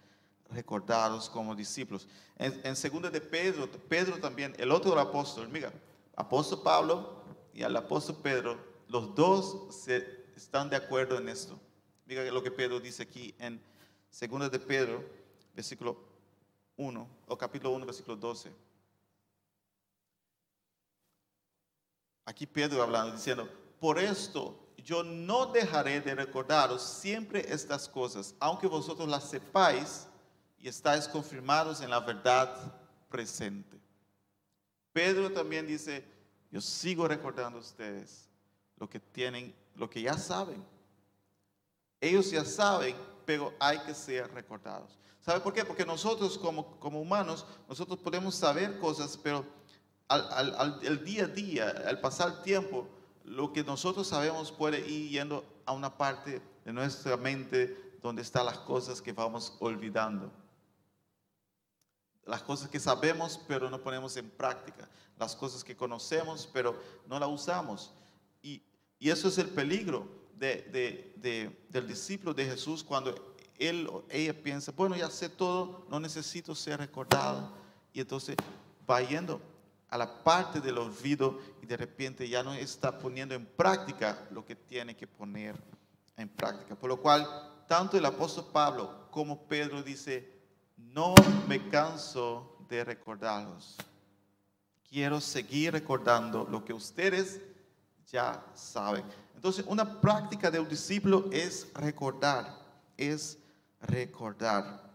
recordados 0.53 1.29
como 1.29 1.55
discípulos. 1.55 2.09
En, 2.37 2.61
en 2.65 3.13
de 3.13 3.21
Pedro, 3.21 3.71
Pedro 3.89 4.19
también, 4.19 4.55
el 4.59 4.73
otro 4.73 4.99
apóstol, 4.99 5.49
mira, 5.49 5.73
apóstol 6.17 6.63
Pablo 6.63 7.23
y 7.53 7.63
al 7.63 7.77
apóstol 7.77 8.17
Pedro, 8.23 8.59
los 8.89 9.15
dos 9.15 9.75
se, 9.75 10.27
están 10.37 10.71
de 10.71 10.77
acuerdo 10.77 11.19
en 11.19 11.29
esto. 11.29 11.59
Mira 12.07 12.25
lo 12.25 12.43
que 12.43 12.51
Pedro 12.51 12.81
dice 12.81 13.03
aquí 13.03 13.35
en 13.39 13.61
segunda 14.11 14.49
de 14.49 14.59
Pedro, 14.59 15.05
versículo 15.55 15.97
1, 16.77 17.09
o 17.29 17.39
capítulo 17.39 17.75
1, 17.75 17.87
versículo 17.87 18.17
12. 18.17 18.53
Aquí 22.25 22.47
Pedro 22.47 22.83
hablando, 22.83 23.15
diciendo, 23.15 23.49
por 23.79 23.99
esto 23.99 24.71
yo 24.79 25.03
no 25.03 25.47
dejaré 25.47 26.01
de 26.01 26.15
recordaros 26.15 26.83
siempre 26.83 27.45
estas 27.53 27.89
cosas, 27.89 28.35
aunque 28.41 28.67
vosotros 28.67 29.09
las 29.09 29.29
sepáis 29.29 30.07
y 30.61 30.69
estáis 30.69 31.09
confirmados 31.09 31.81
en 31.81 31.91
la 31.91 32.01
verdad 32.01 32.75
presente. 33.09 33.81
Pedro 34.93 35.33
también 35.33 35.67
dice, 35.67 36.05
yo 36.51 36.61
sigo 36.61 37.09
recordando 37.09 37.59
a 37.59 37.63
ustedes 37.63 38.29
lo 38.77 38.89
que 38.89 39.01
tienen, 39.01 39.55
lo 39.75 39.89
que 39.89 40.03
ya 40.03 40.17
saben. 40.19 40.65
Ellos 42.01 42.31
ya 42.31 42.45
saben, 42.45 42.97
pero 43.25 43.55
hay 43.59 43.79
que 43.81 43.95
ser 43.95 44.33
recordados. 44.33 44.99
¿Sabe 45.21 45.41
por 45.41 45.53
qué? 45.53 45.65
Porque 45.65 45.85
nosotros 45.85 46.39
como, 46.39 46.79
como 46.81 47.01
humanos, 47.01 47.47
nosotros 47.69 47.99
podemos 47.99 48.35
saber 48.35 48.79
cosas, 48.79 49.19
pero 49.23 49.45
al, 50.09 50.81
el 50.83 51.05
día 51.05 51.25
a 51.25 51.29
día, 51.29 51.69
al 51.87 52.01
pasar 52.01 52.43
tiempo, 52.43 52.89
lo 53.25 53.53
que 53.53 53.63
nosotros 53.63 54.09
sabemos 54.09 54.51
puede 54.51 54.81
ir 54.81 55.11
yendo 55.11 55.45
a 55.67 55.73
una 55.73 55.97
parte 55.97 56.43
de 56.65 56.73
nuestra 56.73 57.17
mente 57.17 57.99
donde 58.03 58.23
están 58.23 58.47
las 58.47 58.59
cosas 58.59 59.01
que 59.01 59.13
vamos 59.13 59.57
olvidando. 59.61 60.33
Las 62.31 62.43
cosas 62.43 62.69
que 62.69 62.79
sabemos 62.81 63.41
pero 63.49 63.69
no 63.69 63.81
ponemos 63.81 64.17
en 64.17 64.31
práctica. 64.31 64.89
Las 65.19 65.35
cosas 65.37 65.63
que 65.65 65.77
conocemos 65.77 66.49
pero 66.53 66.81
no 67.07 67.19
las 67.19 67.29
usamos. 67.29 67.93
Y, 68.43 68.63
y 68.99 69.11
eso 69.11 69.29
es 69.29 69.37
el 69.39 69.49
peligro 69.49 70.07
de- 70.37 70.63
de- 70.73 71.13
de- 71.17 71.65
del 71.69 71.87
discípulo 71.87 72.33
de 72.33 72.47
Jesús 72.47 72.83
cuando 72.85 73.35
él 73.59 73.87
o 73.93 74.05
ella 74.09 74.33
piensa, 74.33 74.73
bueno, 74.73 74.97
ya 74.97 75.11
sé 75.11 75.29
todo, 75.29 75.85
no 75.91 76.01
necesito 76.01 76.55
ser 76.55 76.79
recordado. 76.79 77.53
Y 77.93 78.01
entonces 78.01 78.37
va 78.89 79.03
yendo 79.03 79.41
a 79.91 79.99
la 79.99 80.23
parte 80.25 80.61
del 80.61 80.79
olvido 80.79 81.39
y 81.61 81.67
de 81.67 81.77
repente 81.77 82.27
ya 82.29 82.43
no 82.43 82.55
está 82.55 82.97
poniendo 82.99 83.35
en 83.35 83.45
práctica 83.45 84.27
lo 84.31 84.47
que 84.47 84.55
tiene 84.57 84.97
que 84.97 85.07
poner 85.07 85.57
en 86.17 86.29
práctica. 86.29 86.75
Por 86.77 86.89
lo 86.89 86.97
cual, 87.01 87.27
tanto 87.69 87.99
el 87.99 88.07
apóstol 88.07 88.47
Pablo 88.53 89.09
como 89.11 89.43
Pedro 89.47 89.83
dice, 89.83 90.40
no 90.93 91.15
me 91.47 91.69
canso 91.69 92.57
de 92.69 92.85
recordarlos. 92.85 93.77
Quiero 94.89 95.21
seguir 95.21 95.73
recordando 95.73 96.47
lo 96.51 96.65
que 96.65 96.73
ustedes 96.73 97.41
ya 98.11 98.45
saben. 98.55 99.05
Entonces, 99.35 99.65
una 99.69 100.01
práctica 100.01 100.51
de 100.51 100.59
un 100.59 100.69
discípulo 100.69 101.29
es 101.33 101.67
recordar, 101.75 102.59
es 102.97 103.39
recordar. 103.81 104.91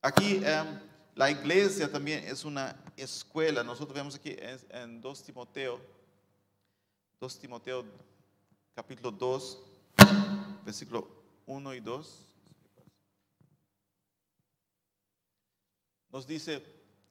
Aquí 0.00 0.40
em, 0.44 0.80
la 1.14 1.30
iglesia 1.30 1.90
también 1.90 2.24
es 2.24 2.44
una 2.44 2.76
escuela. 2.96 3.64
Nosotros 3.64 3.94
vemos 3.94 4.14
aquí 4.14 4.36
en, 4.38 4.58
en 4.70 5.00
2 5.00 5.22
Timoteo, 5.24 5.80
2 7.20 7.38
Timoteo 7.40 7.84
capítulo 8.74 9.10
2, 9.10 9.58
versículo 10.64 11.08
1 11.46 11.74
y 11.74 11.80
2. 11.80 12.27
Nos 16.12 16.26
dice, 16.26 16.62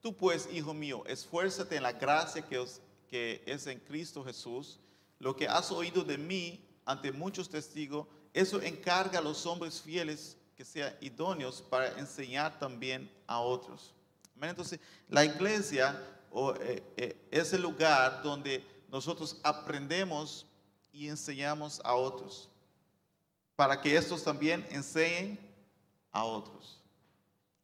tú 0.02 0.16
pues, 0.16 0.48
hijo 0.52 0.74
mío, 0.74 1.04
esfuérzate 1.06 1.76
en 1.76 1.84
la 1.84 1.94
gracia 1.94 2.42
que, 2.42 3.44
es 3.46 3.68
en 3.68 3.80
Cristo 3.80 4.24
Jesús. 4.24 4.80
Lo 5.20 5.36
que 5.36 5.48
has 5.48 5.72
oído 5.72 6.04
de 6.04 6.18
mí 6.18 6.64
ante 6.86 7.12
muchos 7.12 7.50
testigos, 7.50 8.08
eso 8.34 8.62
encarga 8.62 9.20
a 9.20 9.22
los 9.22 9.46
hombres 9.46 9.82
fieles 9.82 10.38
que 10.56 10.66
sean 10.66 10.96
idóneos 11.02 11.62
para 11.62 11.98
enseñar 12.00 12.58
también 12.60 13.12
a 13.28 13.40
otros. 13.40 13.94
Amén. 14.36 14.52
Entonces, 14.52 14.80
la 15.10 15.26
iglesia 15.26 16.02
eh, 16.60 16.84
eh, 16.98 17.28
es 17.32 17.54
el 17.54 17.62
lugar 17.62 18.22
donde 18.24 18.66
nosotros 18.90 19.40
aprendemos 19.44 20.46
y 20.92 21.08
enseñamos 21.08 21.80
a 21.84 21.94
otros, 21.94 22.50
para 23.56 23.80
que 23.80 23.96
estos 23.96 24.24
también 24.24 24.66
enseñen 24.72 25.40
a 26.12 26.24
otros. 26.24 26.80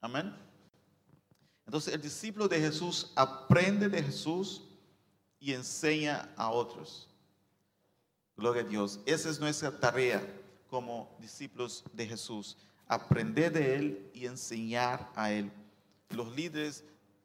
Amén. 0.01 0.35
Entonces 1.73 1.95
el 1.95 2.01
discípulo 2.03 2.47
de 2.47 2.59
Jesús 2.59 3.11
aprende 3.15 3.89
de 3.89 4.03
Jesús 4.03 4.61
y 5.39 5.53
enseña 5.53 6.29
a 6.35 6.51
otros. 6.51 7.09
Gloria 8.37 8.61
a 8.61 8.65
Dios. 8.65 8.99
Esa 9.07 9.31
es 9.31 9.39
nuestra 9.39 9.71
tarea 9.79 10.23
como 10.69 11.09
discípulos 11.19 11.83
de 11.91 12.05
Jesús. 12.05 12.55
Aprender 12.87 13.51
de 13.51 13.75
Él 13.75 14.11
y 14.13 14.27
enseñar 14.27 15.11
a 15.15 15.31
Él. 15.31 15.51
Los 16.11 16.35
líderes 16.35 16.83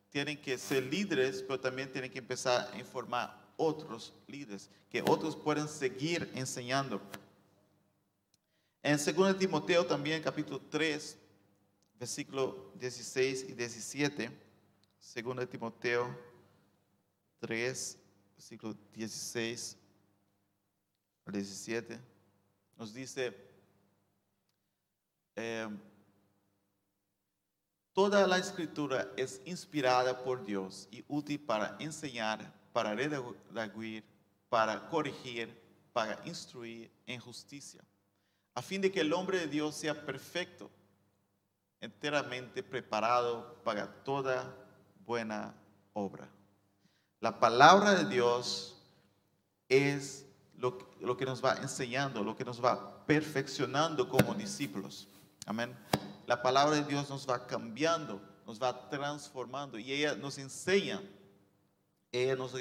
tienen 0.09 0.40
que 0.40 0.57
ser 0.57 0.83
líderes, 0.85 1.43
pero 1.43 1.61
también 1.61 1.93
tienen 1.93 2.11
que 2.11 2.21
empezar 2.21 2.71
a 2.73 2.78
informar 2.78 3.38
otros 3.59 4.14
líderes, 4.26 4.71
que 4.88 5.02
otros 5.02 5.37
puedan 5.37 5.69
seguir 5.69 6.33
enseñando. 6.35 7.02
En 8.83 8.97
2 8.97 9.38
Timoteo 9.38 9.85
también, 9.85 10.23
capítulo 10.23 10.59
3, 10.71 11.19
versículo 11.99 12.73
16 12.76 13.47
y 13.49 13.52
17. 13.52 14.31
2 15.25 15.49
Timoteo 15.49 16.19
3, 17.40 17.99
versículo 18.37 18.75
16 18.93 19.76
al 21.26 21.33
17. 21.33 22.00
Nos 22.76 22.95
dice, 22.95 23.37
eh, 25.37 25.69
Toda 27.99 28.28
la 28.28 28.38
escritura 28.38 29.11
es 29.17 29.40
inspirada 29.45 30.23
por 30.23 30.45
Dios 30.45 30.87
y 30.93 31.05
útil 31.09 31.40
para 31.40 31.76
enseñar, 31.81 32.55
para 32.73 32.95
redarguir, 32.95 34.05
para 34.49 34.88
corregir, 34.88 35.61
para 35.93 36.25
instruir 36.25 36.93
en 37.09 37.19
justicia, 37.19 37.83
a 38.55 38.62
fin 38.62 38.81
de 38.81 38.93
que 38.93 39.00
el 39.00 39.12
hombre 39.12 39.40
de 39.40 39.49
Dios 39.49 39.75
sea 39.75 40.07
perfecto, 40.07 40.71
enteramente 41.80 42.62
preparado 42.62 43.61
para 43.64 43.87
toda 44.04 44.54
buena 45.04 45.54
obra. 45.92 46.28
La 47.20 47.40
palabra 47.40 47.94
de 47.94 48.04
Dios 48.04 48.80
es 49.68 50.26
lo, 50.56 51.16
que 51.16 51.25
nos 51.25 51.44
va 51.44 51.54
enseñando, 51.54 52.23
lo 52.23 52.37
que 52.37 52.44
nos 52.44 52.62
va 52.64 53.06
perfeccionando 53.06 54.08
como 54.08 54.35
discípulos. 54.35 55.08
Amén. 55.47 55.76
La 56.26 56.42
palabra 56.42 56.76
de 56.76 56.85
Dios 56.85 57.08
nos 57.08 57.28
va 57.28 57.47
cambiando, 57.47 58.20
nos 58.47 58.61
va 58.61 58.88
transformando 58.88 59.78
y 59.78 59.92
ella 59.92 60.14
nos 60.14 60.38
enseña, 60.38 61.00
ella 62.12 62.37
nos, 62.37 62.54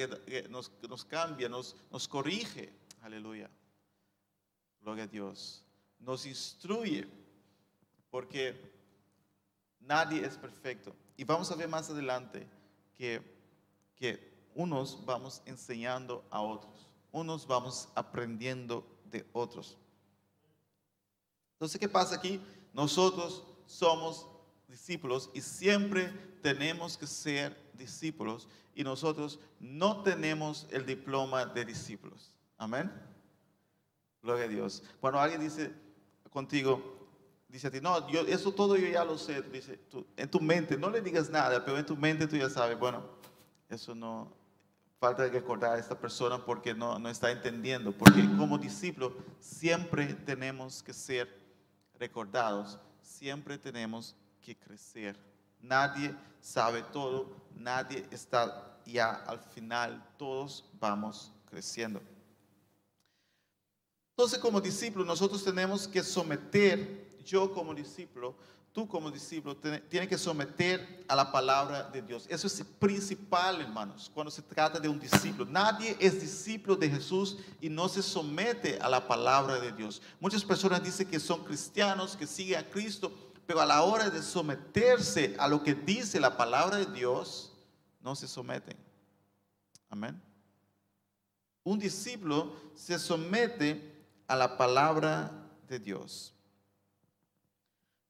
nos, 0.50 0.72
nos 0.88 1.06
cambia, 1.06 1.50
nos, 1.50 1.76
nos 1.92 2.08
corrige. 2.08 2.74
Aleluya. 3.02 3.50
Gloria 4.82 5.04
a 5.04 5.08
Dios. 5.08 5.64
Nos 6.00 6.26
instruye 6.26 7.08
porque 8.10 8.77
nadie 9.88 10.26
es 10.26 10.38
perfecto. 10.38 10.96
Y 11.16 11.24
vamos 11.24 11.50
a 11.52 11.56
ver 11.56 11.68
más 11.68 11.90
adelante 11.90 12.48
que, 12.98 13.22
que 13.96 14.32
unos 14.54 15.06
vamos 15.06 15.42
enseñando 15.46 16.26
a 16.30 16.42
otros, 16.42 16.88
unos 17.12 17.48
vamos 17.48 17.90
aprendiendo 17.96 18.86
de 19.06 19.26
otros. 19.34 19.78
Entonces, 21.54 21.80
¿qué 21.80 21.90
pasa 21.90 22.16
aquí? 22.16 22.42
Nosotros 22.74 23.44
somos 23.66 24.28
discípulos 24.68 25.30
y 25.34 25.42
siempre 25.42 26.10
tenemos 26.42 26.98
que 26.98 27.08
ser 27.08 27.58
discípulos 27.74 28.48
y 28.76 28.84
nosotros 28.84 29.40
no 29.60 30.04
tenemos 30.04 30.68
el 30.70 30.86
diploma 30.86 31.46
de 31.46 31.66
discípulos. 31.66 32.32
Amén. 32.58 32.92
Gloria 34.22 34.46
a 34.46 34.48
Dios. 34.48 34.84
Cuando 35.00 35.20
alguien 35.20 35.42
dice 35.42 35.74
contigo, 36.30 36.97
dice 37.48 37.68
a 37.68 37.72
ti, 37.72 37.80
no, 37.82 38.10
yo, 38.10 38.22
eso 38.22 38.52
todo 38.52 38.76
yo 38.76 38.88
ya 38.88 39.04
lo 39.04 39.18
sé, 39.18 39.42
dice, 39.42 39.80
en 40.16 40.30
tu 40.30 40.40
mente, 40.40 40.78
no 40.78 40.90
le 40.90 41.02
digas 41.02 41.30
nada, 41.30 41.64
pero 41.64 41.78
en 41.78 41.86
tu 41.86 41.96
mente 41.96 42.28
tú 42.28 42.36
ya 42.36 42.50
sabes, 42.50 42.78
bueno, 42.78 43.04
eso 43.70 43.96
no, 43.96 44.32
falta 45.00 45.24
de 45.24 45.30
recordar 45.30 45.76
a 45.76 45.80
esta 45.80 45.98
persona 46.00 46.44
porque 46.44 46.74
no, 46.74 46.98
no 47.00 47.10
está 47.10 47.32
entendiendo, 47.32 47.92
porque 47.92 48.28
como 48.38 48.58
discípulo 48.58 49.16
siempre 49.40 50.14
tenemos 50.14 50.82
que 50.82 50.94
ser 50.94 51.48
recordados 52.00 52.80
siempre 53.08 53.58
tenemos 53.58 54.16
que 54.42 54.56
crecer. 54.56 55.18
Nadie 55.60 56.16
sabe 56.40 56.84
todo, 56.84 57.36
nadie 57.56 58.06
está 58.12 58.80
ya 58.86 59.12
al 59.12 59.40
final, 59.40 60.06
todos 60.18 60.66
vamos 60.80 61.32
creciendo. 61.50 62.02
Entonces 64.12 64.40
como 64.40 64.62
discípulo 64.62 65.06
nosotros 65.06 65.44
tenemos 65.44 65.88
que 65.88 66.04
someter, 66.04 67.07
yo 67.28 67.52
como 67.52 67.74
discípulo, 67.74 68.36
tú 68.72 68.88
como 68.88 69.12
discípulo, 69.12 69.56
tienes 69.56 70.08
que 70.08 70.18
someter 70.18 71.04
a 71.08 71.16
la 71.16 71.32
palabra 71.32 71.84
de 71.90 72.02
Dios. 72.02 72.26
Eso 72.30 72.48
es 72.48 72.64
principal, 72.80 73.62
hermanos, 73.62 74.10
cuando 74.14 74.32
se 74.32 74.42
trata 74.42 74.80
de 74.80 74.88
un 74.88 75.00
discípulo. 75.00 75.46
Nadie 75.46 75.98
es 76.00 76.22
discípulo 76.22 76.76
de 76.76 76.90
Jesús 76.90 77.38
y 77.60 77.70
no 77.70 77.90
se 77.90 78.02
somete 78.02 78.80
a 78.80 78.88
la 78.88 79.08
palabra 79.08 79.60
de 79.60 79.72
Dios. 79.72 80.02
Muchas 80.20 80.46
personas 80.46 80.84
dicen 80.84 81.08
que 81.08 81.20
son 81.20 81.44
cristianos, 81.44 82.16
que 82.16 82.28
siguen 82.28 82.60
a 82.60 82.70
Cristo, 82.70 83.12
pero 83.46 83.62
a 83.62 83.66
la 83.66 83.82
hora 83.82 84.10
de 84.10 84.22
someterse 84.22 85.36
a 85.40 85.48
lo 85.48 85.64
que 85.64 85.74
dice 85.74 86.20
la 86.20 86.38
palabra 86.38 86.78
de 86.78 86.86
Dios, 86.86 87.54
no 88.02 88.16
se 88.16 88.28
someten. 88.28 88.78
Amén. 89.90 90.22
Un 91.64 91.80
discípulo 91.80 92.54
se 92.76 92.98
somete 93.00 94.06
a 94.28 94.36
la 94.36 94.58
palabra 94.58 95.32
de 95.68 95.80
Dios. 95.80 96.34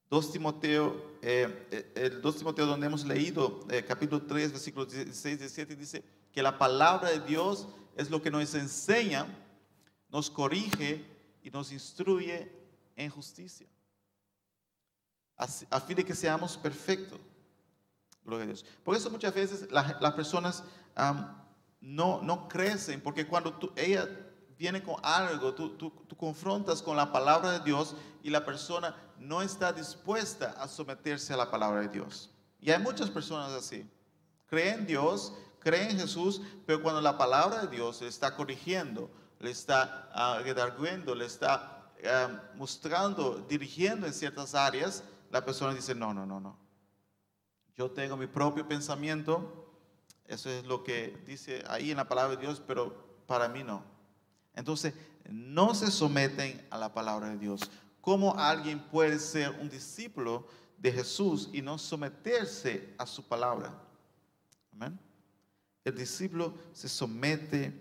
2 0.09 0.31
Timoteo, 0.31 1.17
eh, 1.21 1.67
eh, 1.71 1.91
el 1.95 2.21
2 2.21 2.37
Timoteo 2.37 2.65
donde 2.65 2.87
hemos 2.87 3.05
leído, 3.05 3.65
eh, 3.69 3.83
capítulo 3.85 4.25
3, 4.25 4.51
versículos 4.51 4.91
16 4.91 5.35
y 5.35 5.37
17, 5.37 5.75
dice 5.75 6.03
que 6.31 6.41
la 6.41 6.57
palabra 6.57 7.09
de 7.09 7.19
Dios 7.19 7.67
es 7.95 8.09
lo 8.09 8.21
que 8.21 8.31
nos 8.31 8.53
enseña, 8.55 9.27
nos 10.09 10.29
corrige 10.29 11.05
y 11.43 11.49
nos 11.49 11.71
instruye 11.73 12.49
en 12.95 13.09
justicia. 13.09 13.67
A, 15.35 15.79
fin 15.81 15.97
de 15.97 16.05
que 16.05 16.15
seamos 16.15 16.57
perfectos. 16.57 17.19
Gloria 18.23 18.45
a 18.45 18.47
Dios. 18.47 18.65
Por 18.83 18.95
eso 18.95 19.11
muchas 19.11 19.35
veces 19.35 19.67
las 19.71 20.13
personas 20.13 20.63
no, 21.79 22.21
no 22.23 22.47
crecen, 22.47 23.01
porque 23.01 23.27
cuando 23.27 23.53
tú, 23.53 23.71
ella 23.75 24.07
viene 24.57 24.81
con 24.81 24.95
algo, 25.03 25.53
tú, 25.53 25.77
tú, 25.77 25.91
tú, 26.07 26.15
confrontas 26.17 26.81
con 26.81 26.97
la 26.97 27.11
palabra 27.11 27.51
de 27.51 27.59
Dios 27.59 27.95
y 28.23 28.29
la 28.29 28.43
persona 28.45 28.95
no 29.19 29.41
está 29.41 29.71
dispuesta 29.71 30.55
a 30.59 30.67
someterse 30.67 31.33
a 31.33 31.37
la 31.37 31.51
palabra 31.51 31.81
de 31.81 31.89
Dios. 31.89 32.31
Y 32.59 32.71
hay 32.71 32.79
muchas 32.79 33.09
personas 33.09 33.51
así. 33.51 33.89
Creen 34.47 34.79
en 34.79 34.87
Dios, 34.87 35.33
creen 35.59 35.91
en 35.91 35.99
Jesús, 35.99 36.41
pero 36.65 36.81
cuando 36.81 37.01
la 37.01 37.17
palabra 37.17 37.61
de 37.61 37.67
Dios 37.67 38.01
le 38.01 38.07
está 38.07 38.35
corrigiendo, 38.35 39.11
le 39.39 39.51
está 39.51 40.09
uh, 40.15 41.15
le 41.15 41.25
está 41.25 41.91
ah, 42.05 42.41
mostrando, 42.55 43.45
dirigiendo 43.47 44.07
en 44.07 44.13
ciertas 44.13 44.55
áreas, 44.55 45.03
la 45.29 45.43
persona 45.43 45.73
dice, 45.73 45.93
no, 45.93 46.13
no, 46.13 46.25
no, 46.25 46.39
no. 46.39 46.57
Yo 47.75 47.91
tengo 47.91 48.17
mi 48.17 48.25
propio 48.25 48.67
pensamiento, 48.67 49.71
eso 50.25 50.49
es 50.49 50.65
lo 50.65 50.83
que 50.83 51.21
dice 51.27 51.63
ahí 51.67 51.91
en 51.91 51.97
la 51.97 52.07
palabra 52.07 52.35
de 52.35 52.41
Dios, 52.41 52.61
pero 52.65 53.21
para 53.27 53.47
mí 53.47 53.63
no. 53.63 53.96
Entonces, 54.57 54.95
no 55.29 55.75
se 55.75 55.91
someten 55.91 56.65
a 56.71 56.77
la 56.79 56.91
palabra 56.91 57.29
de 57.29 57.37
Dios. 57.37 57.61
¿Cómo 58.01 58.37
alguien 58.37 58.79
puede 58.79 59.19
ser 59.19 59.51
un 59.61 59.69
discípulo 59.69 60.47
de 60.79 60.91
Jesús 60.91 61.49
y 61.53 61.61
no 61.61 61.77
someterse 61.77 62.93
a 62.97 63.05
su 63.05 63.23
palabra? 63.23 63.71
Amén. 64.73 64.99
El 65.85 65.95
discípulo 65.95 66.55
se 66.73 66.89
somete 66.89 67.71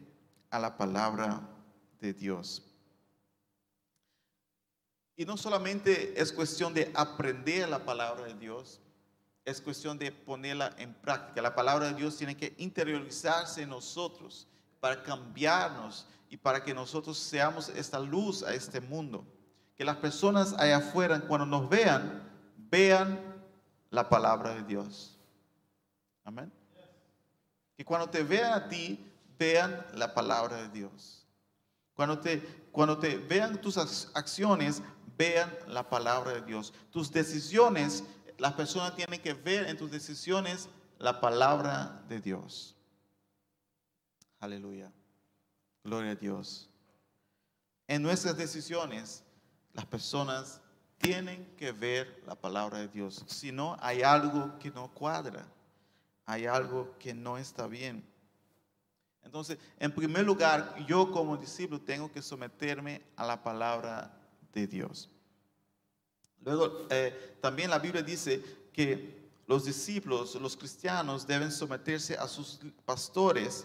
a 0.50 0.58
la 0.58 0.76
palabra 0.76 1.48
de 1.98 2.12
Dios. 2.12 2.62
Y 5.16 5.24
no 5.24 5.38
solamente 5.38 6.20
es 6.20 6.30
cuestión 6.30 6.74
de 6.74 6.92
aprender 6.94 7.66
la 7.70 7.82
palabra 7.86 8.26
de 8.26 8.34
Dios, 8.34 8.80
es 9.46 9.62
cuestión 9.62 9.96
de 9.96 10.12
ponerla 10.12 10.74
en 10.76 10.92
práctica. 10.92 11.40
La 11.40 11.54
palabra 11.54 11.86
de 11.86 11.94
Dios 11.94 12.18
tiene 12.18 12.36
que 12.36 12.54
interiorizarse 12.58 13.62
en 13.62 13.70
nosotros 13.70 14.46
para 14.78 15.02
cambiarnos 15.02 16.06
y 16.28 16.36
para 16.36 16.62
que 16.62 16.74
nosotros 16.74 17.18
seamos 17.18 17.68
esta 17.70 17.98
luz 17.98 18.42
a 18.42 18.54
este 18.54 18.80
mundo. 18.80 19.24
Que 19.76 19.84
las 19.84 19.96
personas 19.96 20.54
allá 20.58 20.78
afuera, 20.78 21.20
cuando 21.20 21.46
nos 21.46 21.68
vean, 21.68 22.22
vean 22.70 23.20
la 23.90 24.08
palabra 24.08 24.54
de 24.54 24.62
Dios. 24.62 25.16
Amén. 26.24 26.52
Que 27.76 27.84
cuando 27.84 28.08
te 28.08 28.22
vean 28.22 28.52
a 28.52 28.68
ti, 28.68 29.12
vean 29.38 29.86
la 29.94 30.14
palabra 30.14 30.56
de 30.56 30.68
Dios. 30.70 31.24
Cuando 31.94 32.18
te, 32.18 32.40
cuando 32.72 32.98
te 32.98 33.16
vean 33.16 33.60
tus 33.60 33.76
acciones, 34.14 34.82
vean 35.16 35.54
la 35.66 35.88
palabra 35.88 36.32
de 36.32 36.42
Dios. 36.42 36.72
Tus 36.90 37.10
decisiones, 37.10 38.04
las 38.38 38.54
personas 38.54 38.94
tienen 38.94 39.20
que 39.20 39.34
ver 39.34 39.68
en 39.68 39.76
tus 39.76 39.90
decisiones 39.90 40.68
la 40.98 41.20
palabra 41.20 42.02
de 42.08 42.20
Dios. 42.20 42.74
Aleluya. 44.40 44.92
Gloria 45.86 46.10
a 46.10 46.14
Dios. 46.16 46.68
En 47.86 48.02
nuestras 48.02 48.36
decisiones, 48.36 49.22
las 49.72 49.86
personas 49.86 50.60
tienen 50.98 51.46
que 51.56 51.70
ver 51.70 52.24
la 52.26 52.34
palabra 52.34 52.78
de 52.78 52.88
Dios. 52.88 53.24
Si 53.28 53.52
no, 53.52 53.76
hay 53.78 54.02
algo 54.02 54.58
que 54.58 54.72
no 54.72 54.92
cuadra. 54.92 55.46
Hay 56.24 56.44
algo 56.44 56.96
que 56.98 57.14
no 57.14 57.38
está 57.38 57.68
bien. 57.68 58.04
Entonces, 59.22 59.58
en 59.78 59.92
primer 59.92 60.24
lugar, 60.24 60.74
yo 60.88 61.12
como 61.12 61.36
discípulo 61.36 61.80
tengo 61.80 62.10
que 62.10 62.20
someterme 62.20 63.00
a 63.14 63.24
la 63.24 63.40
palabra 63.40 64.12
de 64.52 64.66
Dios. 64.66 65.08
Luego, 66.44 66.88
eh, 66.90 67.36
también 67.40 67.70
la 67.70 67.78
Biblia 67.78 68.02
dice 68.02 68.42
que 68.72 69.30
los 69.46 69.64
discípulos, 69.64 70.34
los 70.34 70.56
cristianos, 70.56 71.28
deben 71.28 71.52
someterse 71.52 72.16
a 72.16 72.26
sus 72.26 72.58
pastores 72.84 73.64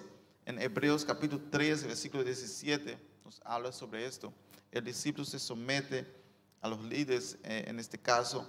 en 0.52 0.62
Hebreos 0.62 1.06
capítulo 1.06 1.42
3, 1.50 1.86
versículo 1.86 2.26
17, 2.26 3.00
nos 3.24 3.42
habla 3.46 3.72
sobre 3.72 4.06
esto. 4.06 4.34
El 4.70 4.84
discípulo 4.84 5.24
se 5.24 5.40
somete 5.40 6.06
a 6.60 6.68
los 6.68 6.84
líderes, 6.84 7.38
eh, 7.44 7.64
en 7.68 7.80
este 7.80 7.98
caso, 7.98 8.46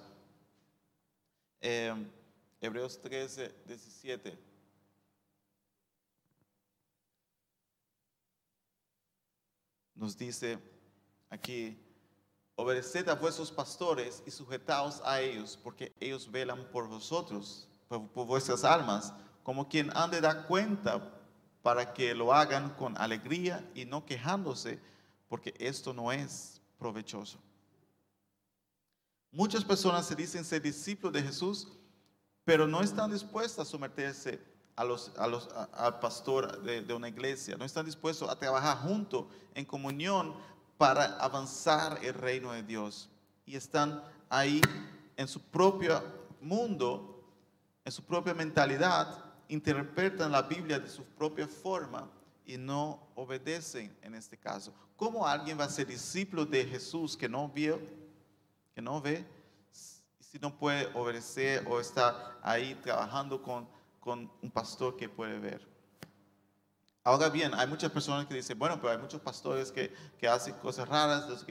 eh, 1.60 1.94
Hebreos 2.60 3.00
13, 3.00 3.54
17. 3.66 4.36
Nos 9.94 10.18
dice 10.18 10.58
aquí 11.30 11.78
obedeced 12.56 13.08
a 13.08 13.14
vuestros 13.14 13.52
pastores 13.52 14.24
y 14.26 14.32
sujetaos 14.32 15.00
a 15.04 15.20
ellos, 15.20 15.56
porque 15.62 15.94
ellos 16.00 16.28
velan 16.28 16.68
por 16.72 16.88
vosotros, 16.88 17.68
por, 17.86 18.08
por 18.08 18.26
vuestras 18.26 18.64
almas, 18.64 19.14
como 19.44 19.68
quien 19.68 19.96
han 19.96 20.10
de 20.10 20.20
dar 20.20 20.48
cuenta 20.48 21.20
para 21.62 21.94
que 21.94 22.14
lo 22.14 22.32
hagan 22.32 22.70
con 22.70 22.96
alegría 22.98 23.68
y 23.74 23.84
no 23.84 24.04
quejándose, 24.04 24.80
porque 25.28 25.54
esto 25.58 25.94
no 25.94 26.12
es 26.12 26.60
provechoso. 26.78 27.38
Muchas 29.30 29.64
personas 29.64 30.06
se 30.06 30.14
dicen 30.14 30.44
ser 30.44 30.60
discípulos 30.60 31.14
de 31.14 31.22
Jesús, 31.22 31.68
pero 32.44 32.66
no 32.66 32.82
están 32.82 33.10
dispuestas 33.10 33.66
a 33.66 33.70
someterse 33.70 34.42
a 34.74 34.84
los, 34.84 35.12
a 35.16 35.64
al 35.72 36.00
pastor 36.00 36.62
de, 36.62 36.82
de 36.82 36.94
una 36.94 37.08
iglesia, 37.08 37.56
no 37.56 37.64
están 37.64 37.86
dispuestos 37.86 38.28
a 38.28 38.38
trabajar 38.38 38.78
junto 38.78 39.28
en 39.54 39.64
comunión 39.64 40.34
para 40.76 41.16
avanzar 41.18 41.98
el 42.02 42.14
reino 42.14 42.52
de 42.52 42.62
Dios. 42.62 43.08
Y 43.46 43.56
están 43.56 44.02
ahí 44.28 44.60
en 45.16 45.28
su 45.28 45.40
propio 45.40 46.02
mundo, 46.40 47.24
en 47.84 47.92
su 47.92 48.02
propia 48.02 48.34
mentalidad, 48.34 49.31
interpretan 49.52 50.32
la 50.32 50.42
Biblia 50.42 50.78
de 50.78 50.88
su 50.88 51.04
propia 51.04 51.46
forma 51.46 52.08
y 52.46 52.56
no 52.56 53.06
obedecen 53.14 53.94
en 54.02 54.14
este 54.14 54.38
caso. 54.38 54.72
¿Cómo 54.96 55.26
alguien 55.26 55.58
va 55.58 55.64
a 55.64 55.68
ser 55.68 55.86
discípulo 55.86 56.46
de 56.46 56.64
Jesús 56.64 57.16
que 57.16 57.28
no 57.28 57.48
vio, 57.48 57.78
que 58.74 58.80
no 58.80 59.00
ve, 59.00 59.26
si 59.70 60.38
no 60.38 60.56
puede 60.56 60.86
obedecer 60.94 61.66
o 61.68 61.78
está 61.80 62.38
ahí 62.42 62.74
trabajando 62.76 63.42
con, 63.42 63.68
con 64.00 64.30
un 64.40 64.50
pastor 64.50 64.96
que 64.96 65.08
puede 65.08 65.38
ver? 65.38 65.68
Ahora 67.04 67.28
bien, 67.28 67.52
hay 67.54 67.66
muchas 67.66 67.90
personas 67.90 68.26
que 68.26 68.34
dicen, 68.34 68.58
bueno, 68.58 68.76
pero 68.80 68.92
hay 68.92 68.98
muchos 68.98 69.20
pastores 69.20 69.70
que, 69.70 69.92
que 70.18 70.28
hacen 70.28 70.54
cosas 70.54 70.88
raras, 70.88 71.44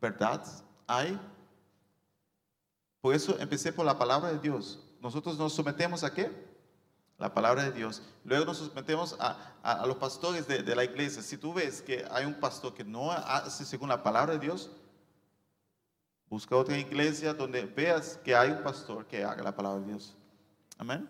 ¿verdad? 0.00 0.44
Hay. 0.86 1.18
Por 3.00 3.14
eso 3.14 3.36
empecé 3.40 3.72
por 3.72 3.84
la 3.84 3.98
palabra 3.98 4.30
de 4.30 4.38
Dios. 4.38 4.84
Nosotros 5.00 5.38
nos 5.38 5.54
sometemos 5.54 6.04
a 6.04 6.12
qué? 6.12 6.47
La 7.18 7.34
palabra 7.34 7.64
de 7.64 7.72
Dios. 7.72 8.00
Luego 8.24 8.44
nos 8.44 8.58
sometemos 8.58 9.16
a, 9.18 9.54
a- 9.62 9.84
los 9.86 9.96
pastores 9.96 10.46
de, 10.46 10.62
de 10.62 10.76
la 10.76 10.84
iglesia. 10.84 11.20
Si 11.22 11.36
tú 11.36 11.52
ves 11.52 11.82
que 11.82 12.06
hay 12.10 12.24
un 12.24 12.34
pastor 12.34 12.74
que 12.74 12.84
no 12.84 13.10
hace 13.10 13.64
según 13.64 13.88
la 13.88 14.02
palabra 14.02 14.34
de 14.34 14.38
Dios, 14.38 14.70
busca 16.30 16.54
otra 16.56 16.78
iglesia 16.78 17.34
donde 17.34 17.62
veas 17.66 18.18
que 18.22 18.36
hay 18.36 18.50
un 18.50 18.62
pastor 18.62 19.06
que 19.06 19.24
haga 19.24 19.42
la 19.42 19.54
palabra 19.54 19.80
de 19.80 19.86
Dios. 19.86 20.14
Amén. 20.76 21.08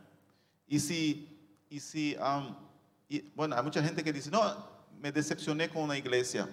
Y 0.66 0.81
si, 0.81 1.38
y 1.68 1.79
si, 1.81 2.16
um, 2.16 2.55
bueno, 3.35 3.55
hay 3.57 3.62
mucha 3.62 3.83
gente 3.83 4.03
que 4.03 4.12
dice, 4.12 4.31
no, 4.31 4.40
me 5.01 5.12
decepcioné 5.12 5.68
con 5.68 5.83
una 5.83 5.97
iglesia, 5.99 6.49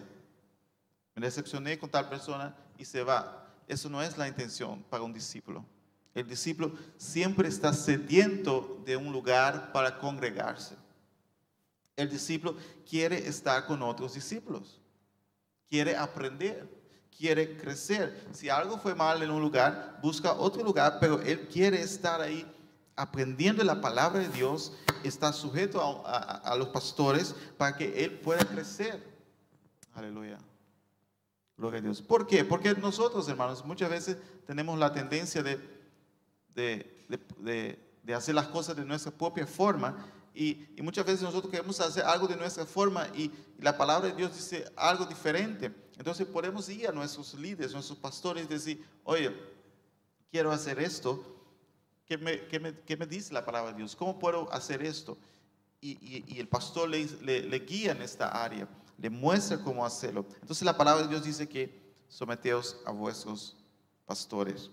me 1.16 1.26
decepcioné 1.28 1.80
con 1.80 1.90
tal 1.90 2.10
persona 2.10 2.54
y 2.78 2.84
se 2.84 3.04
va. 3.04 3.48
Eso 3.68 3.90
no 3.90 4.02
es 4.02 4.18
la 4.18 4.28
intención 4.28 4.84
para 4.90 5.04
un 5.04 5.14
discípulo. 5.14 5.64
El 6.16 6.28
discípulo 6.28 6.72
siempre 6.98 7.48
está 7.48 7.74
sediento 7.74 8.82
de 8.86 8.96
un 8.98 9.12
lugar 9.12 9.72
para 9.74 10.00
congregarse. 10.00 10.76
El 11.98 12.10
discípulo 12.10 12.56
quiere 12.90 13.28
estar 13.28 13.66
con 13.68 13.82
otros 13.82 14.14
discípulos, 14.16 14.82
quiere 15.70 15.96
aprender, 15.96 16.68
quiere 17.16 17.58
crecer. 17.58 18.28
Si 18.32 18.50
algo 18.50 18.78
fue 18.78 18.96
mal 18.96 19.22
en 19.24 19.30
un 19.30 19.42
lugar, 19.42 20.00
busca 20.02 20.34
otro 20.34 20.64
lugar, 20.64 20.98
pero 21.00 21.22
él 21.22 21.48
quiere 21.48 21.82
estar 21.82 22.22
ahí 22.22 22.50
aprendiendo 22.98 23.62
la 23.64 23.82
palabra 23.82 24.20
de 24.20 24.30
Dios, 24.30 24.72
está 25.04 25.34
sujeto 25.34 25.82
a, 26.06 26.20
a- 26.38 26.56
los 26.56 26.70
pastores 26.70 27.36
para 27.58 27.76
que 27.76 28.06
él 28.06 28.20
pueda 28.20 28.46
crecer. 28.46 29.04
Aleluya. 29.94 30.38
Gloria 31.58 31.80
a 31.80 31.84
Dios. 31.84 32.02
¿Por 32.02 32.26
qué? 32.28 32.44
Porque 32.46 32.74
nosotros, 32.76 33.28
hermanos, 33.30 33.66
muchas 33.66 33.90
veces 33.90 34.18
tenemos 34.48 34.78
la 34.80 34.92
tendencia 34.94 35.42
de, 35.44 35.58
de, 36.56 37.06
de- 37.40 37.80
de- 38.04 38.14
hacer 38.16 38.34
las 38.36 38.48
cosas 38.48 38.76
de 38.76 38.86
nuestra 38.86 39.12
propia 39.12 39.46
forma 39.48 40.06
y, 40.34 40.68
muchas 40.82 41.06
veces 41.06 41.22
nosotros 41.24 41.50
queremos 41.52 41.80
hacer 41.80 42.04
algo 42.04 42.28
de 42.28 42.36
nuestra 42.36 42.66
forma 42.66 43.08
y, 43.16 43.32
la 43.60 43.78
palabra 43.78 44.10
de 44.10 44.16
Dios 44.16 44.36
dice 44.36 44.66
algo 44.76 45.06
diferente. 45.06 45.72
Entonces 45.98 46.28
podemos 46.28 46.68
ir 46.70 46.88
a 46.90 46.92
nuestros 46.92 47.34
líderes, 47.36 47.72
nuestros 47.74 47.98
pastores 47.98 48.44
y 48.46 48.48
decir, 48.48 48.86
oye, 49.06 49.34
quiero 50.30 50.52
hacer 50.52 50.80
esto. 50.80 51.32
¿Qué 52.06 52.18
me, 52.18 52.46
qué 52.48 52.60
me- 52.60 52.78
qué 52.82 52.98
me 52.98 53.08
dice 53.08 53.34
la 53.34 53.44
palabra 53.46 53.72
de 53.72 53.78
Dios? 53.78 53.96
¿Cómo 53.96 54.20
puedo 54.20 54.52
hacer 54.54 54.84
esto? 54.84 55.18
Y, 55.82 55.92
y- 56.02 56.26
y 56.28 56.40
el 56.40 56.48
pastor 56.48 56.90
le, 56.90 57.06
le- 57.22 57.44
le 57.44 57.60
guía 57.60 57.94
en 57.94 58.02
esta 58.02 58.28
área, 58.44 58.68
le 58.98 59.10
muestra 59.10 59.58
cómo 59.64 59.86
hacerlo. 59.86 60.26
Entonces 60.42 60.64
la 60.64 60.78
palabra 60.78 61.04
de 61.04 61.10
Dios 61.10 61.24
dice 61.24 61.48
que 61.48 61.82
someteos 62.10 62.78
a 62.86 62.92
vuestros 62.92 63.56
pastores. 64.06 64.70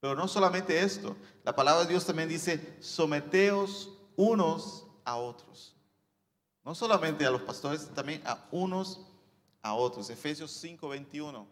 Pero 0.00 0.14
no 0.14 0.28
solamente 0.28 0.80
esto, 0.80 1.16
la 1.42 1.54
palabra 1.54 1.82
de 1.82 1.90
Dios 1.90 2.04
también 2.04 2.28
dice, 2.28 2.76
someteos 2.80 3.90
unos 4.16 4.86
a 5.04 5.16
otros. 5.16 5.74
No 6.64 6.74
solamente 6.74 7.24
a 7.24 7.30
los 7.30 7.42
pastores, 7.42 7.88
también 7.94 8.22
a 8.26 8.46
unos 8.50 9.06
a 9.62 9.74
otros. 9.74 10.10
Efesios 10.10 10.50
5, 10.50 10.88
21. 10.88 11.46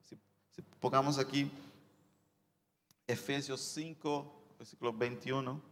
Si, 0.00 0.16
pongamos 0.80 1.18
aquí 1.18 1.50
Efesios 3.06 3.60
5, 3.60 4.54
versículo 4.58 4.92
21. 4.92 5.62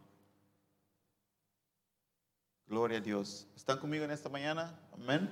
Gloria 2.67 2.97
a 2.97 3.01
Dios. 3.01 3.47
¿Están 3.55 3.79
conmigo 3.79 4.03
en 4.03 4.11
esta 4.11 4.29
mañana? 4.29 4.79
Amén. 4.93 5.29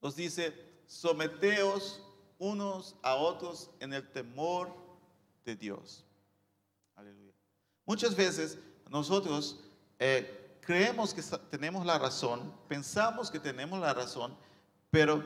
Nos 0.00 0.14
dice, 0.14 0.54
someteos 0.86 2.02
unos 2.38 2.94
a 3.02 3.14
otros 3.14 3.70
en 3.80 3.92
el 3.92 4.08
temor 4.10 4.70
de 5.44 5.56
Dios. 5.56 6.04
Aleluya. 6.96 7.32
Muchas 7.84 8.14
veces 8.14 8.58
nosotros 8.88 9.60
eh, 9.98 10.58
creemos 10.60 11.12
que 11.14 11.22
tenemos 11.50 11.84
la 11.84 11.98
razón, 11.98 12.52
pensamos 12.68 13.30
que 13.30 13.40
tenemos 13.40 13.80
la 13.80 13.94
razón, 13.94 14.36
pero 14.90 15.22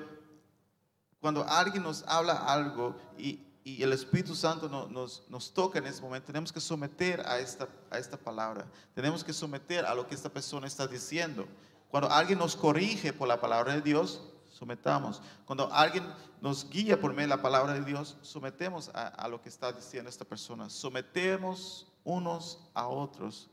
cuando 1.20 1.44
alguien 1.44 1.82
nos 1.82 2.02
habla 2.06 2.34
algo 2.34 2.96
y, 3.18 3.46
el 3.64 3.92
Espíritu 3.92 4.34
Santo 4.34 4.68
no- 4.68 4.88
nos, 4.88 5.22
nos 5.28 5.52
toca 5.54 5.78
en 5.78 5.86
ese 5.86 6.02
momento, 6.02 6.26
tenemos 6.26 6.52
que 6.52 6.60
someter 6.60 7.20
a 7.20 7.38
esta, 7.38 7.68
a 7.90 7.98
esta 7.98 8.16
palabra, 8.16 8.66
tenemos 8.92 9.22
que 9.22 9.32
someter 9.32 9.86
a 9.86 9.94
lo 9.94 10.04
que 10.04 10.16
esta 10.16 10.28
persona 10.28 10.66
está 10.66 10.88
diciendo. 10.88 11.46
Cuando 11.88 12.10
alguien 12.10 12.40
nos 12.40 12.56
corrige 12.56 13.12
por 13.12 13.28
la 13.28 13.40
palabra 13.40 13.74
de 13.74 13.80
Dios, 13.80 14.20
sometamos. 14.62 15.20
Cuando 15.44 15.72
alguien 15.72 16.04
nos 16.40 16.70
guía 16.70 17.00
por 17.00 17.10
medio 17.10 17.30
de 17.30 17.36
la 17.36 17.42
palabra 17.42 17.74
de 17.74 17.82
Dios, 17.82 18.16
sometemos 18.22 18.92
a, 18.94 19.26
lo 19.26 19.42
que 19.42 19.48
está 19.48 19.72
diciendo 19.72 20.08
esta 20.08 20.24
persona. 20.24 20.70
Sometemos 20.70 21.88
unos 22.04 22.70
a 22.72 22.86
otros 22.86 23.50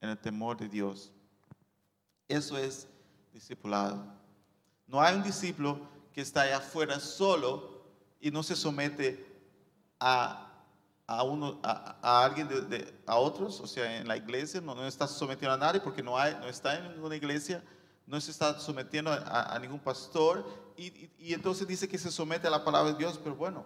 en 0.00 0.08
el 0.08 0.16
temor 0.16 0.56
de 0.56 0.66
Dios. 0.66 1.12
Eso 2.26 2.56
es 2.56 2.88
discipulado. 3.30 4.02
No 4.86 5.02
hay 5.02 5.16
un 5.16 5.22
discípulo 5.22 5.80
que 6.14 6.22
está 6.22 6.42
allá 6.42 6.56
afuera 6.56 6.98
solo 6.98 7.82
y 8.18 8.30
no 8.30 8.42
se 8.42 8.56
somete 8.56 9.26
a, 10.00 10.50
a, 11.06 11.24
uno, 11.24 11.60
a, 11.62 12.24
alguien, 12.24 12.48
de, 12.48 13.02
a 13.04 13.16
otros, 13.16 13.60
o 13.60 13.66
sea, 13.66 13.98
en 13.98 14.08
la 14.08 14.16
iglesia, 14.16 14.62
no, 14.62 14.74
no 14.74 14.86
está 14.86 15.06
sometiendo 15.06 15.52
a 15.52 15.58
nadie 15.58 15.78
porque 15.78 16.02
no, 16.02 16.16
hay, 16.16 16.34
no 16.40 16.48
está 16.48 16.78
en 16.78 16.94
ninguna 16.94 17.16
iglesia, 17.16 17.62
no 18.08 18.18
se 18.20 18.30
está 18.30 18.58
sometiendo 18.58 19.12
a, 19.12 19.56
ningún 19.60 19.78
pastor 19.78 20.44
y, 20.76 21.32
entonces 21.34 21.66
dice 21.66 21.88
que 21.88 21.98
se 21.98 22.10
somete 22.10 22.46
a 22.46 22.50
la 22.50 22.64
palabra 22.64 22.92
de 22.92 22.98
Dios, 22.98 23.20
pero 23.22 23.36
bueno, 23.36 23.64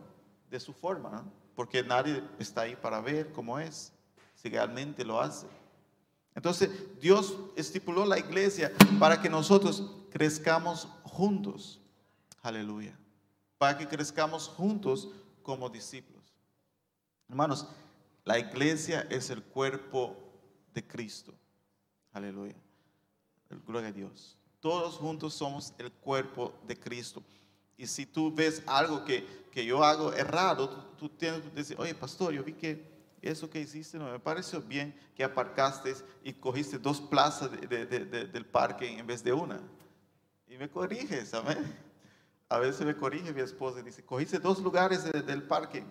de 0.50 0.58
su 0.58 0.72
forma, 0.72 1.24
porque 1.54 1.82
nadie 1.82 2.22
está 2.38 2.62
ahí 2.62 2.74
para 2.74 3.00
ver 3.00 3.32
cómo 3.32 3.58
es, 3.60 3.92
si 4.34 4.48
realmente 4.48 5.04
lo 5.04 5.20
hace. 5.20 5.46
Entonces, 6.34 6.70
Dios 7.00 7.36
estipuló 7.54 8.04
la 8.04 8.18
iglesia 8.18 8.72
para 8.98 9.20
que 9.20 9.30
nosotros 9.30 9.90
crezcamos 10.10 10.88
juntos. 11.04 11.80
Aleluya. 12.42 12.98
Para 13.58 13.78
que 13.78 13.86
crezcamos 13.86 14.48
juntos 14.48 15.10
como 15.42 15.68
discípulos. 15.68 16.22
Hermanos, 17.28 17.68
la 18.24 18.38
iglesia 18.38 19.06
es 19.08 19.30
el 19.30 19.42
cuerpo 19.42 20.16
de 20.74 20.84
Cristo. 20.84 21.32
Aleluya. 22.12 22.56
Gloria 23.66 23.88
a 23.88 23.92
Dios. 23.92 24.36
Todos 24.60 24.96
juntos 24.96 25.34
somos 25.34 25.74
el 25.78 25.90
cuerpo 25.92 26.54
de 26.66 26.78
Cristo. 26.78 27.22
Y 27.76 27.86
si 27.86 28.06
tú 28.06 28.32
ves 28.32 28.62
algo 28.66 29.04
que, 29.04 29.26
que 29.50 29.64
yo 29.64 29.82
hago 29.82 30.12
errado, 30.12 30.68
tú, 30.68 30.76
tú 30.96 31.08
tienes 31.08 31.42
que 31.42 31.50
decir, 31.50 31.76
oye, 31.80 31.94
pastor, 31.94 32.32
yo 32.32 32.44
vi 32.44 32.52
que 32.52 32.92
eso 33.20 33.48
que 33.50 33.60
hiciste 33.60 33.98
no 33.98 34.10
me 34.10 34.18
pareció 34.18 34.60
bien, 34.60 34.94
que 35.16 35.24
aparcaste 35.24 35.94
y 36.24 36.32
cogiste 36.32 36.78
dos 36.78 37.00
plazas 37.00 37.50
de- 37.50 37.66
de- 37.66 37.86
de- 37.86 38.04
de- 38.04 38.24
del 38.26 38.46
parque 38.46 38.86
en 38.98 39.06
vez 39.06 39.22
de 39.24 39.32
una. 39.32 39.60
Y 40.48 40.56
me 40.56 40.68
corriges, 40.70 41.32
amén. 41.34 41.76
A 42.48 42.58
veces 42.58 42.84
me 42.86 42.94
corrige 42.94 43.32
mi 43.32 43.40
esposa 43.40 43.80
y 43.80 43.82
dice, 43.82 44.04
cogiste 44.04 44.38
dos 44.38 44.58
lugares 44.60 45.04
de- 45.04 45.22
del 45.22 45.42
parque. 45.42 45.84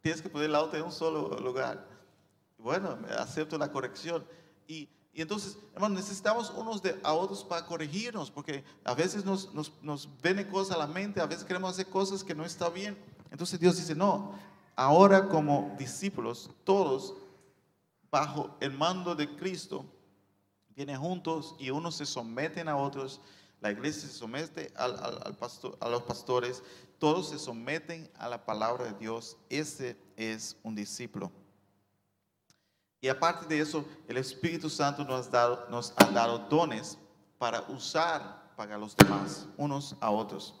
Tienes 0.00 0.22
que 0.22 0.28
poner 0.28 0.48
el 0.48 0.54
auto 0.56 0.76
en 0.76 0.82
un 0.84 0.92
solo 0.92 1.38
lugar. 1.38 1.86
Bueno, 2.58 2.98
acepto 3.18 3.58
la 3.58 3.70
corrección. 3.70 4.24
Y, 4.66 4.88
y 5.14 5.20
entonces, 5.20 5.58
hermanos, 5.74 5.98
necesitamos 5.98 6.50
unos 6.50 6.80
de, 6.80 6.98
a 7.02 7.12
otros 7.12 7.44
para 7.44 7.66
corregirnos, 7.66 8.30
porque 8.30 8.64
a 8.82 8.94
veces 8.94 9.24
nos, 9.26 9.52
nos, 9.52 9.72
nos 9.82 10.08
vienen 10.22 10.48
cosas 10.50 10.74
a 10.74 10.78
la 10.78 10.86
mente, 10.86 11.20
a 11.20 11.26
veces 11.26 11.44
queremos 11.44 11.70
hacer 11.70 11.86
cosas 11.88 12.24
que 12.24 12.34
no 12.34 12.44
está 12.46 12.70
bien. 12.70 12.96
Entonces 13.30 13.60
Dios 13.60 13.76
dice, 13.76 13.94
no, 13.94 14.32
ahora 14.74 15.28
como 15.28 15.74
discípulos, 15.78 16.50
todos 16.64 17.14
bajo 18.10 18.56
el 18.60 18.72
mando 18.72 19.14
de 19.14 19.36
Cristo, 19.36 19.84
vienen 20.74 20.98
juntos 20.98 21.56
y 21.58 21.68
unos 21.70 21.96
se 21.96 22.06
someten 22.06 22.68
a 22.68 22.76
otros. 22.76 23.20
La 23.60 23.70
iglesia 23.70 24.08
se 24.08 24.14
somete 24.14 24.72
a 24.74 25.88
los 25.88 26.02
pastores, 26.02 26.62
todos 26.98 27.28
se 27.28 27.38
someten 27.38 28.10
a 28.14 28.28
la 28.28 28.44
palabra 28.46 28.86
de 28.86 28.98
Dios. 28.98 29.36
Ese 29.50 29.96
es 30.16 30.56
un 30.62 30.74
discípulo. 30.74 31.30
Y 33.02 33.08
aparte 33.08 33.52
de 33.52 33.60
eso, 33.60 33.84
el 34.06 34.16
Espíritu 34.16 34.70
Santo 34.70 35.04
nos, 35.04 35.26
ha 35.96 36.10
dado, 36.12 36.38
dones 36.48 36.96
para 37.36 37.60
usar 37.62 38.54
para 38.56 38.78
los 38.78 38.96
demás, 38.96 39.48
unos 39.56 39.96
a 40.00 40.08
otros. 40.08 40.54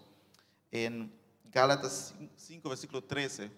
En 0.72 1.16
Gálatas 1.52 2.12
5, 2.34 2.68
versículo 2.68 3.00
13, 3.04 3.48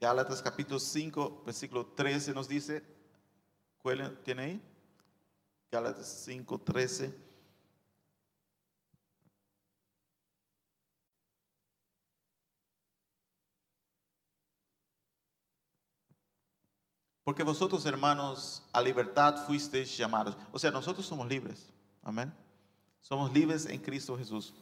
Gálatas 0.00 0.42
capítulo 0.42 0.80
5, 0.80 1.44
versículo 1.46 1.86
13 1.86 2.34
nos 2.34 2.48
dice, 2.48 2.82
¿cuál 3.80 4.18
tiene 4.24 4.42
ahí? 4.42 4.62
Gálatas 5.70 6.24
5, 6.24 6.58
13. 6.58 7.14
Porque 17.24 17.42
vosotros, 17.42 17.86
hermanos, 17.86 18.62
a 18.72 18.80
libertad 18.80 19.46
fuisteis 19.46 19.96
llamados. 19.96 20.36
O 20.50 20.58
sea, 20.58 20.70
nosotros 20.70 21.06
somos 21.06 21.28
libres. 21.28 21.68
Amén. 22.02 22.32
Somos 23.00 23.32
libres 23.32 23.66
en 23.66 23.80
Cristo 23.80 24.16
Jesús. 24.18 24.52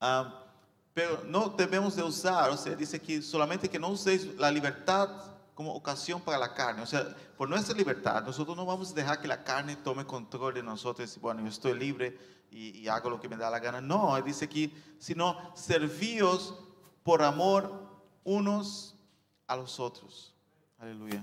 Ah, 0.00 0.44
pero 0.94 1.22
no 1.26 1.50
debemos 1.50 1.94
de 1.94 2.02
usar, 2.02 2.50
o 2.50 2.56
sea, 2.56 2.74
dice 2.74 2.96
aquí 2.96 3.22
solamente 3.22 3.68
que 3.68 3.78
no 3.78 3.88
uséis 3.88 4.34
la 4.36 4.50
libertad 4.50 5.08
como 5.54 5.74
ocasión 5.74 6.20
para 6.22 6.38
la 6.38 6.54
carne. 6.54 6.82
O 6.82 6.86
sea, 6.86 7.14
por 7.36 7.48
nuestra 7.48 7.76
libertad, 7.76 8.24
nosotros 8.24 8.56
no 8.56 8.64
vamos 8.64 8.90
a 8.90 8.94
dejar 8.94 9.20
que 9.20 9.28
la 9.28 9.44
carne 9.44 9.76
tome 9.76 10.06
control 10.06 10.54
de 10.54 10.62
nosotros. 10.62 11.18
Bueno, 11.20 11.42
yo 11.42 11.48
estoy 11.48 11.78
libre 11.78 12.18
y, 12.50 12.78
y 12.78 12.88
hago 12.88 13.10
lo 13.10 13.20
que 13.20 13.28
me 13.28 13.36
da 13.36 13.50
la 13.50 13.60
gana. 13.60 13.80
No, 13.80 14.20
dice 14.22 14.46
aquí, 14.46 14.74
sino 14.98 15.36
servíos 15.54 16.54
por 17.02 17.22
amor 17.22 17.88
unos 18.24 18.96
a 19.46 19.56
los 19.56 19.78
otros. 19.78 20.34
Aleluya. 20.80 21.22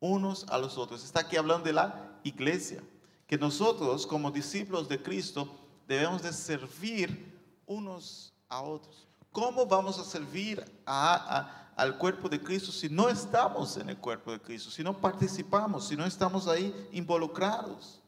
Unos 0.00 0.44
a 0.48 0.58
los 0.58 0.76
otros. 0.76 1.04
Está 1.04 1.20
aquí 1.20 1.36
hablando 1.36 1.64
de 1.64 1.72
la 1.72 2.18
iglesia. 2.24 2.82
Que 3.26 3.38
nosotros, 3.38 4.06
como 4.06 4.30
discípulos 4.30 4.88
de 4.88 5.00
Cristo, 5.00 5.48
debemos 5.86 6.22
de 6.22 6.32
servir 6.32 7.32
unos 7.66 8.32
a 8.48 8.60
otros. 8.60 9.06
¿Cómo 9.30 9.64
vamos 9.64 9.98
a 9.98 10.04
servir 10.04 10.64
al 10.84 11.98
cuerpo 11.98 12.28
de 12.28 12.40
Cristo 12.40 12.70
si 12.70 12.88
no 12.88 13.08
estamos 13.08 13.76
en 13.76 13.90
el 13.90 13.96
cuerpo 13.96 14.32
de 14.32 14.40
Cristo, 14.40 14.70
si 14.70 14.82
no 14.82 15.00
participamos, 15.00 15.88
si 15.88 15.96
no 15.96 16.04
estamos 16.04 16.46
ahí 16.46 16.88
involucrados? 16.92 18.02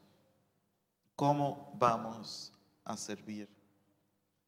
¿Cómo 1.15 1.73
vamos 1.77 2.53
a 2.83 2.95
servir? 2.95 3.49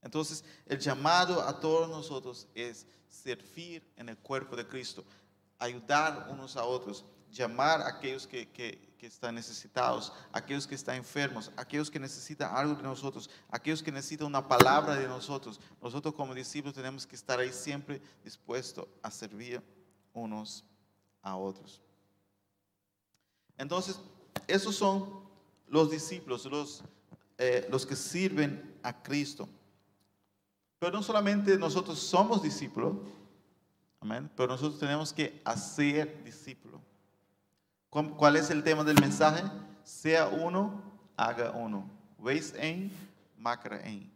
Entonces, 0.01 0.43
el 0.65 0.79
llamado 0.79 1.41
a 1.41 1.59
todos 1.59 1.89
nosotros 1.89 2.47
es 2.53 2.85
servir 3.09 3.83
en 3.97 4.09
el 4.09 4.17
cuerpo 4.17 4.55
de 4.55 4.67
Cristo, 4.67 5.03
ayudar 5.59 6.27
unos 6.31 6.55
a 6.57 6.63
otros, 6.63 7.05
llamar 7.31 7.81
a 7.81 7.89
aquellos 7.89 8.25
que, 8.25 8.49
que- 8.49 8.87
están 9.01 9.33
necesitados, 9.35 10.11
aquellos 10.33 10.67
que 10.67 10.75
están 10.75 10.95
enfermos, 10.97 11.51
aquellos 11.55 11.89
que 11.89 11.99
necesitan 12.01 12.53
algo 12.53 12.75
de 12.75 12.83
nosotros, 12.83 13.29
aquellos 13.49 13.81
que 13.81 13.93
necesitan 13.93 14.27
una 14.27 14.45
palabra 14.45 14.95
de 14.95 15.07
nosotros. 15.07 15.57
Nosotros 15.81 16.13
como 16.13 16.33
discípulos 16.35 16.75
tenemos 16.75 17.07
que 17.07 17.15
estar 17.15 17.39
ahí 17.39 17.53
siempre 17.53 18.01
dispuestos 18.25 18.85
a 19.01 19.09
servir 19.09 19.63
unos 20.13 20.65
a 21.21 21.37
otros. 21.37 21.81
Entonces, 23.57 24.01
esos 24.47 24.75
son 24.75 25.21
los 25.67 25.89
discípulos, 25.91 26.45
los, 26.45 26.83
eh, 27.37 27.67
los 27.71 27.85
que 27.85 27.95
sirven 27.95 28.77
a 28.83 29.01
Cristo. 29.01 29.47
Pero 30.79 30.91
no 30.91 31.03
solamente 31.03 31.57
nosotros 31.57 31.99
somos 31.99 32.41
discípulos, 32.41 32.95
amén, 33.99 34.29
pero 34.35 34.49
nosotros 34.49 34.79
tenemos 34.79 35.13
que 35.13 35.41
hacer 35.45 36.23
discípulos. 36.23 36.81
¿Cuál 37.89 38.15
cuál 38.15 38.35
es 38.35 38.49
el 38.49 38.63
tema 38.63 38.83
del 38.83 38.99
mensaje? 38.99 39.43
Sea 39.83 40.27
uno, 40.27 40.81
haga 41.17 41.51
uno. 41.51 41.89
Veis 42.17 42.53
en, 42.57 42.91
macra 43.37 43.81
en. 43.81 44.11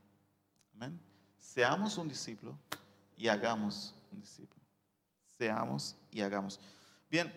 Amén. 0.76 1.00
Seamos 1.38 1.98
un 1.98 2.08
discípulo 2.08 2.58
y 3.18 3.28
hagamos 3.28 3.96
un 4.12 4.20
discípulo. 4.20 4.62
Seamos 5.38 5.96
y 6.12 6.22
hagamos. 6.22 6.60
Bien, 7.10 7.34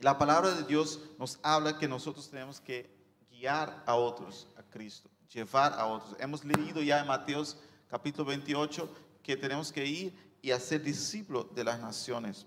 la 0.00 0.18
palabra 0.18 0.50
de 0.52 0.64
Dios 0.64 1.00
nos 1.18 1.38
habla 1.42 1.78
que 1.78 1.88
nosotros 1.88 2.28
tenemos 2.28 2.60
que 2.60 2.90
guiar 3.30 3.82
a 3.86 3.94
otros 3.94 4.46
a 4.56 4.62
Cristo, 4.62 5.08
llevar 5.32 5.72
a 5.72 5.86
otros. 5.86 6.16
Hemos 6.20 6.44
leído 6.44 6.82
ya 6.82 7.00
en 7.00 7.06
Mateos 7.06 7.56
capítulo 7.88 8.26
28 8.26 8.88
que 9.22 9.36
tenemos 9.36 9.72
que 9.72 9.86
ir 9.86 10.25
y 10.42 10.50
hacer 10.50 10.82
discípulos 10.82 11.54
de 11.54 11.64
las 11.64 11.80
naciones. 11.80 12.46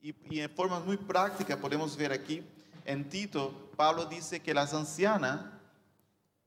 Y, 0.00 0.14
en 0.38 0.50
forma 0.50 0.80
muy 0.80 0.96
práctica 0.96 1.56
podemos 1.56 1.96
ver 1.96 2.12
aquí, 2.12 2.42
en 2.84 3.08
Tito, 3.08 3.70
Pablo 3.76 4.04
dice 4.04 4.40
que 4.40 4.52
las 4.52 4.74
ancianas 4.74 5.40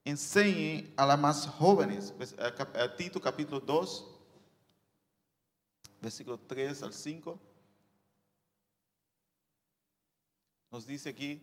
enseñen 0.06 0.93
a 0.95 1.06
las 1.06 1.19
más 1.19 1.47
jóvenes. 1.47 2.13
Pues, 2.15 2.36
Tito 2.97 3.19
capítulo 3.19 3.60
2, 3.60 4.08
versículo 6.02 6.39
3 6.39 6.84
al 6.84 6.93
5. 6.93 7.39
Nos 10.71 10.86
dice 10.86 11.10
aquí, 11.10 11.41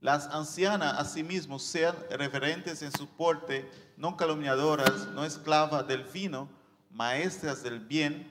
las 0.00 0.26
ancianas 0.28 0.94
asimismo 0.98 1.58
sean 1.58 1.96
reverentes 2.10 2.82
en 2.82 2.92
su 2.92 3.08
porte, 3.08 3.68
no 3.96 4.16
calumniadoras, 4.16 5.08
no 5.08 5.24
esclavas 5.24 5.86
del 5.88 6.04
vino, 6.04 6.48
maestras 6.90 7.62
del 7.62 7.80
bien, 7.80 8.30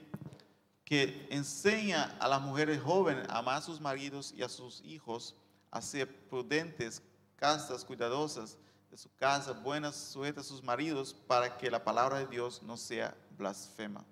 que 0.86 1.28
enseña 1.30 2.16
a 2.20 2.30
las 2.30 2.42
mujeres 2.42 2.82
jóvenes 2.82 3.28
a 3.28 3.40
amar 3.40 3.58
a 3.58 3.62
sus 3.62 3.82
maridos 3.82 4.34
y 4.38 4.44
a 4.44 4.50
sus 4.50 4.82
hijos, 4.86 5.36
a 5.70 5.82
ser 5.82 6.08
prudentes, 6.30 7.02
castas, 7.36 7.84
cuidadosas 7.84 8.58
de 8.90 8.98
su 8.98 9.14
casa, 9.16 9.52
buenas, 9.52 9.96
sujetas 9.96 10.46
a 10.46 10.50
sus 10.50 10.64
maridos, 10.64 11.14
para 11.28 11.58
que 11.58 11.70
la 11.70 11.84
palabra 11.84 12.20
de 12.20 12.28
Dios 12.28 12.64
no 12.64 12.78
sea 12.78 13.14
blasfema. 13.38 14.06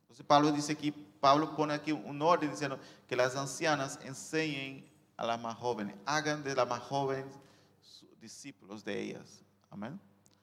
Entonces 0.00 0.24
Pablo 0.24 0.50
dice 0.50 0.72
aquí, 0.72 0.90
Pablo 0.90 1.54
pone 1.54 1.74
aquí 1.74 1.92
un 1.92 2.22
orden 2.22 2.50
diciendo 2.50 2.78
que 3.06 3.14
las 3.14 3.36
ancianas 3.36 3.98
enseñen 4.02 4.88
a 5.18 5.26
las 5.26 5.38
más 5.38 5.56
jóvenes, 5.58 5.94
hagan 6.06 6.42
de 6.42 6.54
las 6.54 6.66
más 6.66 6.80
jóvenes 6.80 7.26
discípulos 8.20 8.84
de 8.84 9.00
ellas. 9.02 9.42
Amén. 9.70 10.00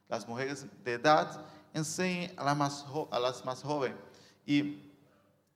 Las 0.07 0.27
mujeres 0.27 0.65
de 0.83 0.93
edad 0.93 1.43
enseñen 1.73 2.31
a 2.37 2.43
las 2.43 2.55
más, 2.57 2.85
a 3.11 3.19
las 3.19 3.43
más 3.43 3.63
jóvenes 3.63 3.97
y, 4.45 4.91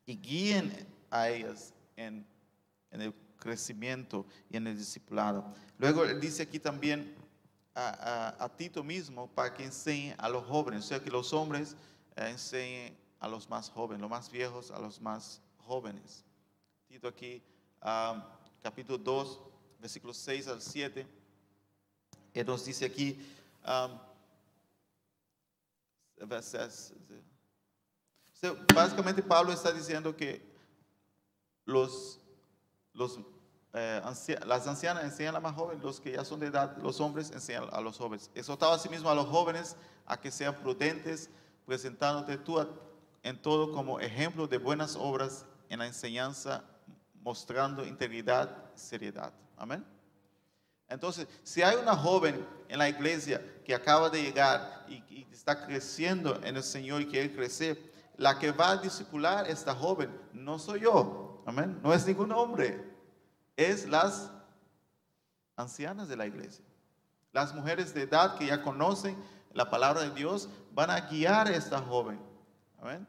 y 0.05 0.15
guíen 0.17 0.87
a 1.11 1.29
ellas 1.29 1.73
en, 1.95 2.25
en 2.91 3.01
el 3.01 3.13
crecimiento 3.37 4.25
y 4.49 4.57
en 4.57 4.67
el 4.67 4.77
discipulado. 4.77 5.45
Luego 5.77 6.05
dice 6.05 6.43
aquí 6.43 6.59
también 6.59 7.15
a, 7.75 8.33
a- 8.39 8.45
a 8.45 8.49
Tito 8.49 8.83
mismo 8.83 9.27
para 9.27 9.53
que 9.53 9.63
enseñe 9.63 10.13
a 10.17 10.27
los 10.29 10.45
jóvenes, 10.45 10.85
o 10.85 10.87
sea 10.87 10.99
que 11.03 11.09
los 11.11 11.31
hombres 11.33 11.75
eh, 12.15 12.29
enseñen 12.31 12.97
a 13.19 13.27
los 13.27 13.49
más 13.49 13.69
jóvenes, 13.69 14.01
los 14.01 14.09
más 14.09 14.29
viejos 14.31 14.71
a 14.71 14.79
los 14.79 14.99
más 14.99 15.41
jóvenes. 15.57 16.25
Tito 16.87 17.07
aquí, 17.07 17.41
ah, 17.81 18.25
capítulo 18.61 18.97
2, 18.97 19.39
versículos 19.79 20.17
6 20.17 20.47
al 20.47 20.61
7, 20.61 21.07
él 22.33 22.45
nos 22.45 22.65
dice 22.65 22.85
aquí, 22.85 23.19
sea, 28.33 28.53
básicamente 28.73 29.21
Pablo 29.21 29.51
está 29.51 29.71
diciendo 29.71 30.15
que 30.15 30.41
los, 31.65 32.19
los, 32.93 33.19
eh, 33.73 34.01
las 34.45 34.67
ancianas 34.67 35.03
enseñan 35.03 35.29
a 35.35 35.39
las 35.39 35.43
más 35.43 35.55
jóvenes, 35.55 35.83
los 35.83 35.99
que 35.99 36.13
ya 36.13 36.25
son 36.25 36.39
de 36.39 36.47
edad, 36.47 36.77
los 36.77 36.99
hombres 36.99 37.31
enseñan 37.31 37.65
a 37.71 37.81
los 37.81 37.97
jóvenes. 37.97 38.29
Exhortaba 38.35 38.75
asimismo 38.75 39.09
a 39.09 39.15
los 39.15 39.27
jóvenes 39.27 39.75
a 40.05 40.19
que 40.19 40.31
sean 40.31 40.55
prudentes, 40.55 41.29
presentándote 41.65 42.37
tú 42.37 42.59
a- 42.59 42.67
en 43.23 43.41
todo 43.41 43.71
como 43.73 43.99
ejemplo 43.99 44.47
de 44.47 44.57
buenas 44.57 44.95
obras 44.95 45.45
en 45.69 45.79
la 45.79 45.87
enseñanza, 45.87 46.63
mostrando 47.21 47.85
integridad, 47.85 48.49
seriedad. 48.75 49.33
Amén. 49.57 49.85
Entonces, 50.87 51.27
si 51.43 51.61
hay 51.61 51.75
una 51.75 51.95
joven 51.95 52.45
en 52.67 52.79
la 52.79 52.89
iglesia 52.89 53.41
que 53.63 53.75
acaba 53.75 54.09
de 54.09 54.23
llegar 54.23 54.85
y, 54.87 55.27
está 55.31 55.65
creciendo 55.65 56.35
en 56.43 56.57
el 56.57 56.63
Señor 56.63 57.01
y 57.01 57.07
quiere 57.07 57.33
crecer, 57.33 57.79
la 58.17 58.37
que 58.37 58.51
va 58.51 58.71
a 58.71 58.77
discipular 58.77 59.49
esta 59.49 59.73
joven 59.73 60.09
no 60.33 60.59
soy 60.59 60.81
yo, 60.81 61.29
Amén. 61.45 61.79
No 61.81 61.91
es 61.93 62.05
ningún 62.05 62.31
hombre. 62.31 62.79
Es 63.57 63.87
las 63.87 64.31
ancianas 65.55 66.07
de 66.07 66.15
la 66.15 66.27
iglesia. 66.27 66.63
Las 67.31 67.55
mujeres 67.55 67.91
de 67.93 68.03
edad 68.03 68.37
que 68.37 68.45
ya 68.45 68.61
conocen 68.61 69.17
la 69.53 69.67
palabra 69.69 70.01
de 70.01 70.11
Dios 70.11 70.47
van 70.73 70.91
a 70.91 71.01
guiar 71.01 71.47
a 71.47 71.55
esta 71.55 71.79
joven. 71.79 72.19
Amén. 72.79 73.07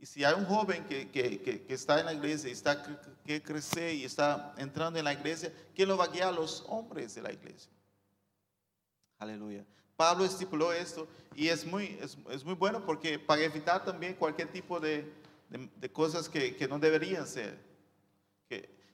Y 0.00 0.06
si 0.06 0.24
hay 0.24 0.34
un 0.34 0.44
joven 0.44 0.84
que, 0.86 1.10
que, 1.10 1.40
que, 1.40 1.74
está 1.74 1.98
en 1.98 2.06
la 2.06 2.12
iglesia 2.12 2.48
y 2.48 2.52
está 2.52 2.82
que 3.24 3.42
crece 3.42 3.94
y 3.94 4.04
está 4.04 4.54
entrando 4.56 4.98
en 4.98 5.04
la 5.04 5.12
iglesia, 5.12 5.52
¿quién 5.74 5.88
lo 5.88 5.96
va 5.96 6.04
a 6.04 6.08
guiar? 6.08 6.32
Los 6.32 6.64
hombres 6.68 7.14
de 7.16 7.22
la 7.22 7.32
iglesia. 7.32 7.70
Aleluya. 9.18 9.64
Pablo 9.96 10.24
estipuló 10.24 10.72
esto 10.72 11.08
y 11.34 11.48
es 11.48 11.66
muy, 11.66 11.98
es, 12.00 12.16
es 12.30 12.44
muy 12.44 12.54
bueno 12.54 12.84
porque 12.86 13.18
para 13.18 13.42
evitar 13.42 13.84
también 13.84 14.14
cualquier 14.14 14.52
tipo 14.52 14.78
de, 14.78 15.12
de, 15.48 15.92
cosas 15.92 16.28
que, 16.28 16.54
que, 16.54 16.68
no 16.68 16.78
deberían 16.78 17.26
ser. 17.26 17.66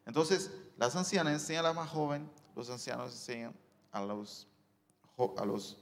Entonces, 0.06 0.50
las 0.76 0.96
ancianas 0.96 1.34
enseñan 1.34 1.64
a 1.64 1.68
la 1.68 1.74
más 1.74 1.90
joven, 1.90 2.30
los 2.54 2.68
ancianos 2.70 3.12
enseñan 3.12 3.54
a 3.90 4.02
los, 4.02 4.46
a 5.36 5.44
los 5.44 5.78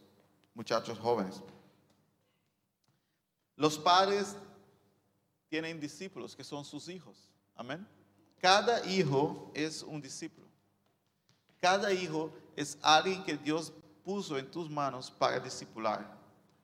muchachos 0.54 0.98
jóvenes. 0.98 1.40
Los 3.56 3.78
padres 3.78 4.36
tienen 5.52 5.78
discípulos 5.78 6.34
que 6.34 6.42
son 6.42 6.64
sus 6.64 6.88
hijos. 6.88 7.28
Amén. 7.54 7.86
Cada 8.40 8.86
hijo 8.86 9.50
es 9.52 9.82
un 9.82 10.00
discípulo. 10.00 10.46
Cada 11.60 11.92
hijo 11.92 12.32
es 12.56 12.78
alguien 12.80 13.22
que 13.22 13.36
Dios 13.36 13.70
puso 14.02 14.38
en 14.38 14.50
tus 14.50 14.70
manos 14.70 15.10
para 15.10 15.38
discipular, 15.38 16.10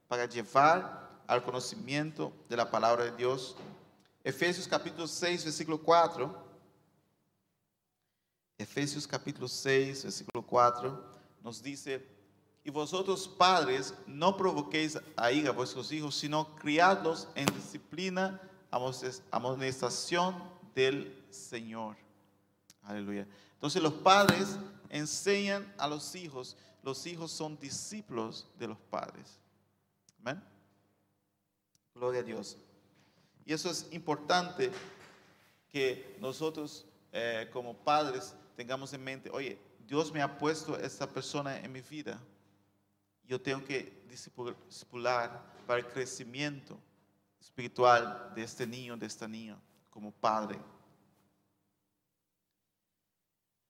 para 0.09 0.25
llevar 0.25 1.23
al 1.27 1.45
conocimiento 1.45 2.33
de 2.49 2.57
la 2.57 2.71
palabra 2.71 3.05
de 3.05 3.15
Dios. 3.15 3.57
Efesios 4.25 4.67
capítulo 4.67 5.07
6, 5.07 5.45
versículo 5.45 5.83
4. 5.83 6.49
Efesios 8.57 9.07
capítulo 9.07 9.49
6, 9.49 10.05
versículo 10.05 10.47
4 10.47 11.05
nos 11.43 11.63
dice, 11.63 12.03
y 12.65 12.71
vosotros 12.71 13.29
padres 13.29 13.93
no 14.07 14.35
provoquéis 14.35 14.99
a 15.15 15.31
ira 15.31 15.51
a 15.51 15.53
vuestros 15.53 15.93
hijos, 15.93 16.15
sino 16.15 16.57
criadlos 16.57 17.29
en 17.35 17.45
disciplina 17.55 18.41
amonestación 18.71 20.35
del 20.75 21.25
Señor. 21.31 21.97
Aleluya. 22.83 23.27
Entonces 23.55 23.83
los 23.83 23.93
padres 23.95 24.59
enseñan 24.89 25.73
a 25.79 25.89
los 25.89 26.15
hijos. 26.15 26.57
Los 26.83 27.07
hijos 27.07 27.31
son 27.31 27.59
discípulos 27.59 28.47
de 28.59 28.69
los 28.69 28.79
padres. 28.79 29.39
Amén. 30.21 30.43
Gloria 31.95 32.21
a 32.21 32.25
Dios. 32.25 32.57
Y 33.45 33.53
eso 33.53 33.71
es 33.71 33.87
importante 33.91 34.71
que 35.69 36.17
nosotros 36.21 36.87
eh, 37.13 37.49
como 37.53 37.75
padres 37.75 38.35
tengamos 38.57 38.93
en 38.93 39.03
mente, 39.03 39.31
oye, 39.31 39.59
Dios 39.87 40.13
me 40.13 40.21
ha 40.23 40.39
puesto 40.39 40.79
esta 40.79 41.09
persona 41.09 41.59
en 41.59 41.73
mi 41.73 41.81
vida. 41.81 42.21
Yo 43.25 43.41
tengo 43.41 43.65
que 43.65 44.03
discipular 44.09 45.43
para 45.67 45.81
el 45.81 45.87
crecimiento 45.87 46.79
espiritual 47.49 48.33
de 48.35 48.43
este 48.43 48.67
niño, 48.67 48.97
de 48.97 49.07
esta 49.07 49.27
niña, 49.27 49.59
como 49.91 50.13
padre. 50.13 50.59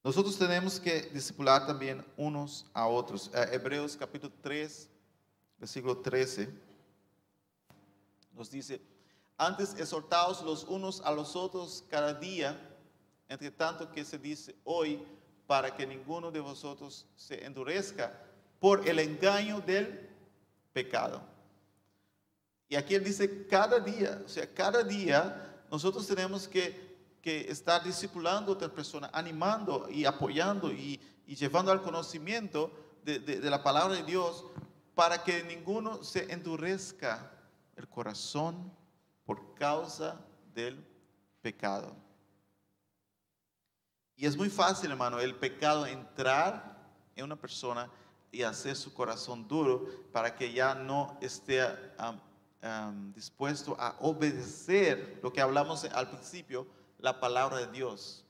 Nosotros 0.03 0.37
tenemos 0.37 0.79
que 0.81 1.03
discipular 1.13 1.67
también 1.67 2.05
unos 2.17 2.67
a 2.75 2.87
otros. 2.87 3.31
Eh, 3.35 3.49
Hebreos 3.53 3.97
capítulo 3.97 4.33
3, 4.43 4.89
versículo 5.59 5.99
13, 5.99 6.49
nos 8.33 8.51
dice, 8.51 8.81
antes 9.37 9.75
exhortaos 9.75 10.43
los 10.43 10.65
unos 10.65 11.01
a 11.03 11.13
los 11.13 11.37
otros 11.37 11.85
cada 11.89 12.15
día, 12.15 12.59
entre 13.29 13.51
tanto 13.51 13.91
que 13.91 14.05
se 14.05 14.19
dice 14.19 14.57
hoy, 14.65 15.03
para 15.47 15.75
que 15.75 15.87
ninguno 15.87 16.31
de 16.31 16.41
vosotros 16.41 17.07
se 17.17 17.45
endurezca 17.45 18.13
por 18.61 18.89
el 18.89 18.99
engaño 18.99 19.61
del 19.61 20.09
pecado. 20.73 21.38
Y 22.69 22.77
aquí 22.77 22.95
él 22.95 23.03
dice 23.03 23.47
cada 23.47 23.81
día, 23.81 24.23
o 24.25 24.29
sea, 24.29 24.53
cada 24.53 24.83
día 24.83 25.65
nosotros 25.71 26.07
tenemos 26.07 26.47
que, 26.47 26.87
estar 27.23 27.85
discipulando 27.85 28.53
a 28.53 28.55
otra 28.55 28.69
persona, 28.71 29.11
animando 29.13 29.87
y 29.91 30.07
apoyando 30.07 30.73
y, 30.73 30.99
llevando 31.27 31.71
al 31.71 31.83
conocimiento 31.83 32.73
de, 33.05 33.39
la 33.43 33.63
palabra 33.63 33.97
de 33.97 34.03
Dios 34.03 34.47
para 34.95 35.23
que 35.23 35.45
ninguno 35.45 36.03
se 36.03 36.33
endurezca 36.33 37.31
el 37.77 37.87
corazón 37.87 38.73
por 39.27 39.55
causa 39.55 40.19
del 40.55 40.83
pecado. 41.43 41.95
Y 44.17 44.25
es 44.25 44.35
muy 44.35 44.49
fácil, 44.49 44.91
hermano, 44.91 45.21
el 45.21 45.35
pecado 45.35 45.85
entrar 45.85 46.79
en 47.15 47.27
una 47.27 47.37
persona 47.37 47.91
y 48.33 48.43
hacer 48.43 48.75
su 48.75 48.95
corazón 48.95 49.47
duro 49.47 49.87
para 50.13 50.35
que 50.35 50.51
ya 50.51 50.75
no 50.75 51.19
esté 51.21 51.61
dispuesto 53.15 53.77
a 53.79 53.97
obedecer 54.01 55.21
lo 55.23 55.33
que 55.33 55.41
hablamos 55.41 55.85
al 55.85 56.11
principio, 56.11 56.67
la 56.99 57.21
palabra 57.21 57.59
de 57.59 57.69
Dios. 57.69 58.25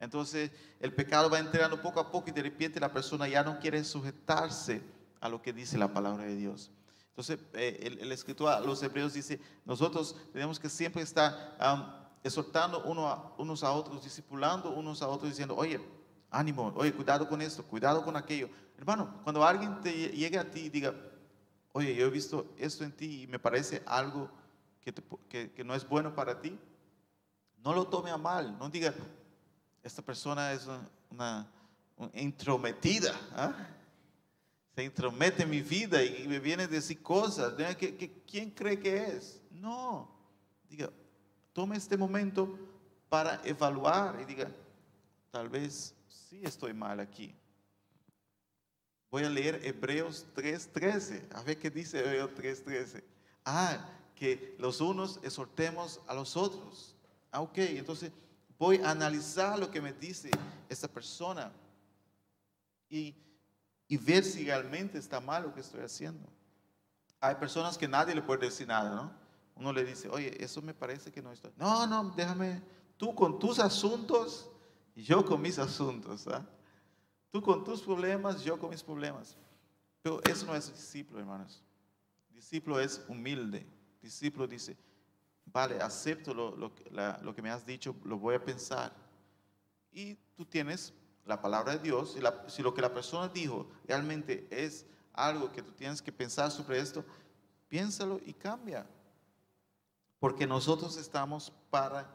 Entonces 0.00 0.50
el 0.78 0.94
pecado 0.94 1.28
va 1.28 1.38
entrando 1.38 1.82
poco 1.82 1.98
a 2.00 2.10
poco 2.10 2.28
y 2.30 2.32
de 2.32 2.42
repente 2.42 2.78
la 2.78 2.92
persona 2.92 3.26
ya 3.26 3.42
no 3.42 3.58
quiere 3.58 3.82
sujetarse 3.82 4.80
a 5.20 5.28
lo 5.28 5.42
que 5.42 5.52
dice 5.52 5.76
la 5.76 5.92
palabra 5.92 6.24
de 6.24 6.36
Dios. 6.36 6.70
Entonces 7.10 7.40
eh, 7.54 7.96
el, 8.00 8.12
escritor 8.12 8.52
a 8.52 8.60
los 8.60 8.80
hebreos 8.82 9.14
dice, 9.14 9.40
nosotros 9.64 10.14
tenemos 10.32 10.60
que 10.60 10.68
siempre 10.68 11.02
estar 11.02 11.56
exhortando 12.22 12.84
uno 12.84 13.08
a, 13.08 13.34
unos 13.38 13.64
a 13.64 13.72
otros, 13.72 14.04
discipulando 14.04 14.70
unos 14.70 15.02
a 15.02 15.08
otros, 15.08 15.30
diciendo, 15.30 15.56
oye, 15.56 15.80
ánimo, 16.30 16.72
oye, 16.76 16.92
cuidado 16.92 17.28
con 17.28 17.42
esto, 17.42 17.64
cuidado 17.64 18.04
con 18.04 18.16
aquello. 18.16 18.48
Hermano, 18.76 19.20
cuando 19.24 19.44
alguien 19.44 19.80
te 19.80 19.92
llegue 20.10 20.38
a 20.38 20.48
ti 20.48 20.60
y 20.60 20.68
diga, 20.68 20.94
oye, 21.72 21.94
yo 21.94 22.06
he 22.06 22.10
visto 22.10 22.52
esto 22.58 22.84
en 22.84 22.92
ti 22.92 23.22
y 23.22 23.26
me 23.26 23.38
parece 23.38 23.82
algo 23.86 24.30
que, 24.80 25.64
no 25.64 25.74
es 25.74 25.86
bueno 25.86 26.14
para 26.14 26.40
ti, 26.40 26.58
no 27.58 27.74
lo 27.74 27.86
tome 27.86 28.10
a 28.10 28.16
mal, 28.16 28.56
no 28.58 28.68
diga, 28.70 28.94
esta 29.82 30.02
persona 30.02 30.52
es 30.52 30.66
una, 31.10 31.46
intrometida, 32.14 33.12
¿ah? 33.32 33.52
se 34.74 34.84
intromete 34.84 35.42
en 35.42 35.50
mi 35.50 35.60
vida 35.60 36.02
y 36.02 36.28
me 36.28 36.38
viene 36.38 36.64
a 36.64 36.68
decir 36.68 37.02
cosas, 37.02 37.54
quién 38.26 38.50
cree 38.50 38.78
que 38.78 38.96
es? 38.96 39.42
No, 39.50 40.08
diga, 40.68 40.90
tome 41.52 41.76
este 41.76 41.96
momento 41.96 42.56
para 43.08 43.40
evaluar 43.44 44.20
y 44.20 44.24
diga, 44.24 44.50
tal 45.30 45.48
vez 45.48 45.94
sí 46.08 46.40
estoy 46.44 46.72
mal 46.72 47.00
aquí. 47.00 47.34
Voy 49.10 49.24
a 49.24 49.30
leer 49.30 49.60
Hebreos 49.64 50.26
3:13. 50.34 51.28
A 51.34 51.42
ver 51.42 51.58
qué 51.58 51.70
dice 51.70 51.98
Hebreos 51.98 52.30
3:13. 52.34 53.02
Ah, 53.44 53.88
que 54.14 54.56
los 54.58 54.80
unos 54.80 55.20
exhortemos 55.22 56.00
a 56.06 56.14
los 56.14 56.36
otros. 56.36 56.96
Ah, 57.30 57.40
ok, 57.40 57.58
entonces 57.58 58.10
voy 58.58 58.78
a 58.78 58.90
analizar 58.90 59.58
lo 59.58 59.70
que 59.70 59.80
me 59.80 59.92
dice 59.92 60.30
esta 60.68 60.88
persona 60.88 61.52
y, 62.88 63.14
y 63.86 63.96
ver 63.96 64.24
si 64.24 64.44
realmente 64.44 64.98
está 64.98 65.20
mal 65.20 65.44
lo 65.44 65.54
que 65.54 65.60
estoy 65.60 65.80
haciendo. 65.80 66.28
Hay 67.20 67.36
personas 67.36 67.78
que 67.78 67.88
nadie 67.88 68.14
le 68.14 68.22
puede 68.22 68.46
decir 68.46 68.66
nada, 68.66 68.94
¿no? 68.94 69.12
Uno 69.54 69.72
le 69.72 69.84
dice, 69.84 70.08
oye, 70.08 70.36
eso 70.42 70.62
me 70.62 70.74
parece 70.74 71.10
que 71.10 71.20
no 71.20 71.32
está. 71.32 71.50
No, 71.56 71.86
no, 71.86 72.10
déjame, 72.10 72.62
tú 72.96 73.14
con 73.14 73.38
tus 73.38 73.58
asuntos 73.58 74.48
y 74.94 75.02
yo 75.02 75.24
con 75.24 75.40
mis 75.40 75.58
asuntos. 75.58 76.26
¿ah? 76.28 76.44
Tú 77.30 77.42
con 77.42 77.62
tus 77.64 77.82
problemas, 77.82 78.42
yo 78.42 78.58
con 78.58 78.70
mis 78.70 78.82
problemas. 78.82 79.36
Pero 80.02 80.20
eso 80.24 80.46
no 80.46 80.54
es 80.54 80.72
discípulo, 80.72 81.20
hermanos. 81.20 81.62
Discípulo 82.30 82.80
es 82.80 83.04
humilde. 83.08 83.66
Discípulo 84.00 84.46
dice, 84.46 84.76
vale, 85.44 85.80
acepto 85.80 86.32
lo, 86.32 87.34
que 87.34 87.42
me 87.42 87.50
has 87.50 87.66
dicho, 87.66 87.94
lo 88.04 88.18
voy 88.18 88.36
a 88.36 88.44
pensar. 88.44 88.92
Y 89.90 90.14
tú 90.36 90.44
tienes 90.44 90.94
la 91.24 91.40
palabra 91.40 91.76
de 91.76 91.80
Dios. 91.80 92.16
Si 92.46 92.62
lo 92.62 92.72
que 92.72 92.82
la 92.82 92.92
persona 92.92 93.28
dijo 93.28 93.68
realmente 93.84 94.46
es 94.50 94.86
algo 95.12 95.52
que 95.52 95.62
tú 95.62 95.72
tienes 95.72 96.00
que 96.00 96.12
pensar 96.12 96.50
sobre 96.50 96.78
esto, 96.78 97.04
piénsalo 97.68 98.20
y 98.24 98.32
cambia. 98.32 98.86
Porque 100.18 100.46
nosotros 100.46 100.96
estamos 100.96 101.52
para 101.70 102.08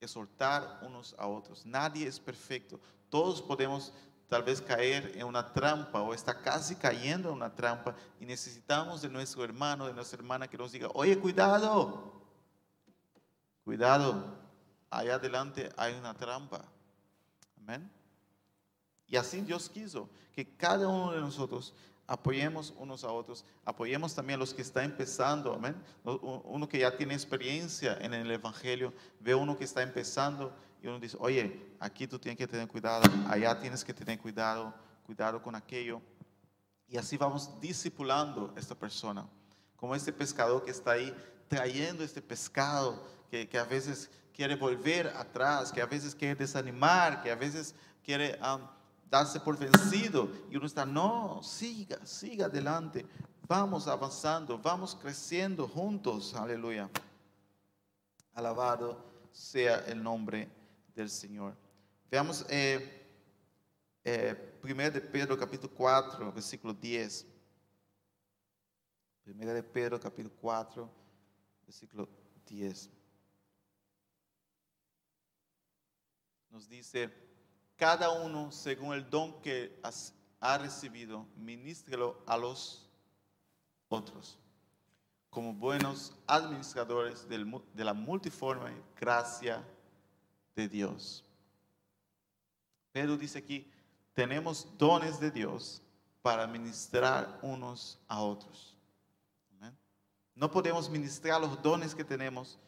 exhortar 0.00 0.80
unos 0.82 1.14
a 1.18 1.26
otros. 1.26 1.66
Nadie 1.66 2.06
es 2.06 2.18
perfecto. 2.18 2.80
Todos 3.08 3.42
podemos 3.42 3.92
tal 4.28 4.42
vez 4.42 4.60
caer 4.60 5.12
en 5.16 5.24
una 5.24 5.52
trampa 5.52 6.02
o 6.02 6.12
está 6.12 6.40
casi 6.40 6.76
cayendo 6.76 7.30
en 7.30 7.36
una 7.36 7.54
trampa 7.54 7.94
y 8.20 8.26
necesitamos 8.26 9.00
de 9.00 9.08
nuestro 9.08 9.42
hermano, 9.42 9.86
de 9.86 9.94
nuestra 9.94 10.18
hermana 10.18 10.48
que 10.48 10.58
nos 10.58 10.72
diga, 10.72 10.88
oye, 10.94 11.18
cuidado, 11.18 12.12
cuidado, 13.64 14.38
allá 14.90 15.14
adelante 15.14 15.70
hay 15.76 15.94
una 15.94 16.14
trampa. 16.14 16.62
Amén. 17.56 17.90
Y 19.06 19.16
así 19.16 19.40
Dios 19.40 19.70
quiso 19.70 20.10
que 20.34 20.56
cada 20.56 20.86
uno 20.86 21.12
de 21.12 21.20
nosotros 21.20 21.74
apoyemos 22.08 22.72
unos 22.78 23.04
a 23.04 23.12
otros, 23.12 23.44
apoyemos 23.66 24.14
también 24.14 24.38
a 24.38 24.40
los 24.40 24.54
que 24.54 24.62
están 24.62 24.86
empezando, 24.86 25.52
amén. 25.52 25.76
Uno 26.02 26.66
que 26.66 26.78
ya 26.78 26.96
tiene 26.96 27.12
experiencia 27.12 27.98
en 28.00 28.14
el 28.14 28.30
Evangelio, 28.30 28.94
ve 29.20 29.34
uno 29.34 29.56
que 29.56 29.64
está 29.64 29.82
empezando 29.82 30.56
y 30.82 30.86
uno 30.86 30.98
dice, 30.98 31.18
oye, 31.20 31.74
aquí 31.78 32.06
tú 32.06 32.18
tienes 32.18 32.38
que 32.38 32.46
tener 32.46 32.66
cuidado, 32.66 33.02
allá 33.28 33.58
tienes 33.60 33.84
que 33.84 33.92
tener 33.92 34.18
cuidado, 34.18 34.74
cuidado 35.04 35.42
con 35.42 35.54
aquello. 35.54 36.00
Y 36.88 36.96
así 36.96 37.18
vamos 37.18 37.60
discipulando 37.60 38.54
a 38.56 38.58
esta 38.58 38.74
persona, 38.74 39.28
como 39.76 39.94
este 39.94 40.12
pescador 40.12 40.64
que 40.64 40.70
está 40.70 40.92
ahí 40.92 41.14
trayendo 41.46 42.02
este 42.02 42.22
pescado, 42.22 43.06
que, 43.30 43.46
que 43.46 43.58
a 43.58 43.64
veces 43.64 44.10
quiere 44.32 44.56
volver 44.56 45.08
atrás, 45.08 45.70
que 45.70 45.82
a 45.82 45.86
veces 45.86 46.14
quiere 46.14 46.36
desanimar, 46.36 47.22
que 47.22 47.30
a 47.30 47.34
veces 47.34 47.74
quiere 48.02 48.38
darse 49.10 49.40
por 49.40 49.58
vencido. 49.58 50.28
Y 50.50 50.56
uno 50.56 50.66
está, 50.66 50.84
no, 50.84 51.42
siga, 51.42 52.04
siga 52.06 52.46
adelante. 52.46 53.06
Vamos 53.46 53.88
avanzando, 53.88 54.58
vamos 54.58 54.94
creciendo 54.94 55.66
juntos. 55.66 56.34
Aleluya. 56.34 56.90
Alabado 58.34 59.04
sea 59.32 59.78
el 59.86 60.02
nombre 60.02 60.48
del 60.94 61.08
Señor. 61.08 61.56
Veamos 62.10 62.44
eh, 62.48 63.06
eh, 64.04 64.58
1 64.62 64.90
de 64.90 65.00
Pedro 65.00 65.38
capítulo 65.38 65.72
4, 65.74 66.32
versículo 66.32 66.74
10. 66.74 67.26
1 69.26 69.52
de 69.52 69.62
Pedro 69.62 70.00
capítulo 70.00 70.34
4, 70.40 70.90
versículo 71.66 72.08
10. 72.46 72.90
Nos 76.50 76.68
dice, 76.68 77.27
cada 77.78 78.10
uno 78.10 78.50
según 78.50 78.92
el 78.92 79.08
don 79.08 79.40
que 79.40 79.80
ha 80.40 80.58
recibido, 80.58 81.26
ministrelo 81.36 82.20
a 82.26 82.36
los 82.36 82.86
otros, 83.88 84.36
como 85.30 85.54
buenos 85.54 86.12
administradores 86.26 87.26
de 87.28 87.84
la 87.84 87.94
multiforme 87.94 88.72
gracia 89.00 89.64
de 90.56 90.68
Dios. 90.68 91.24
Pedro 92.92 93.16
dice 93.16 93.38
aquí, 93.38 93.70
tenemos 94.12 94.66
dones 94.76 95.20
de 95.20 95.30
Dios 95.30 95.80
para 96.20 96.46
ministrar 96.48 97.38
unos 97.42 97.98
a 98.08 98.20
otros. 98.20 98.74
No 100.34 100.50
podemos 100.50 100.88
ministrar 100.90 101.40
los 101.40 101.60
dones 101.62 101.94
que 101.94 102.04
tenemos 102.04 102.58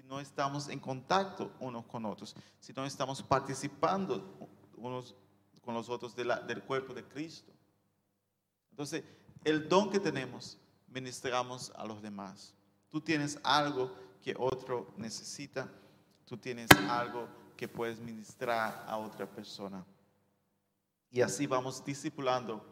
si 0.00 0.06
no 0.06 0.18
estamos 0.18 0.68
en 0.68 0.78
contacto 0.78 1.52
unos 1.60 1.84
con 1.84 2.06
otros, 2.06 2.34
si 2.58 2.72
no 2.72 2.86
estamos 2.86 3.22
participando 3.22 4.48
unos 4.76 5.14
con 5.60 5.74
los 5.74 5.90
otros 5.90 6.14
del 6.16 6.62
cuerpo 6.62 6.94
de 6.94 7.04
Cristo. 7.04 7.52
Entonces, 8.70 9.04
el 9.44 9.68
don 9.68 9.90
que 9.90 10.00
tenemos, 10.00 10.56
ministramos 10.88 11.70
a 11.76 11.84
los 11.84 12.00
demás. 12.00 12.54
Tú 12.88 13.00
tienes 13.00 13.38
algo 13.42 13.94
que 14.22 14.34
otro 14.38 14.94
necesita, 14.96 15.70
tú 16.24 16.38
tienes 16.38 16.70
algo 16.88 17.28
que 17.56 17.68
puedes 17.68 18.00
ministrar 18.00 18.84
a 18.88 18.96
otra 18.96 19.26
persona. 19.26 19.84
Y 21.10 21.20
así 21.20 21.46
vamos 21.46 21.84
discipulando 21.84 22.64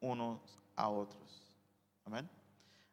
unos 0.00 0.40
a 0.74 0.88
otros. 0.88 1.56
Amén. 2.04 2.28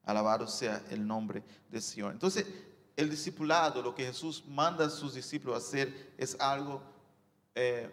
Alabado 0.04 0.46
sea 0.46 0.84
el 0.92 1.06
nombre 1.06 1.44
del 1.72 1.82
Señor. 1.82 2.12
Entonces, 2.12 2.46
el 3.00 3.10
discipulado, 3.10 3.82
lo 3.82 3.96
que 3.96 4.06
Jesús 4.06 4.44
manda 4.46 4.86
a 4.86 4.90
sus 4.90 5.14
discípulos 5.14 5.56
a 5.56 5.66
hacer, 5.66 6.14
es 6.18 6.38
algo 6.38 6.82
eh, 7.56 7.90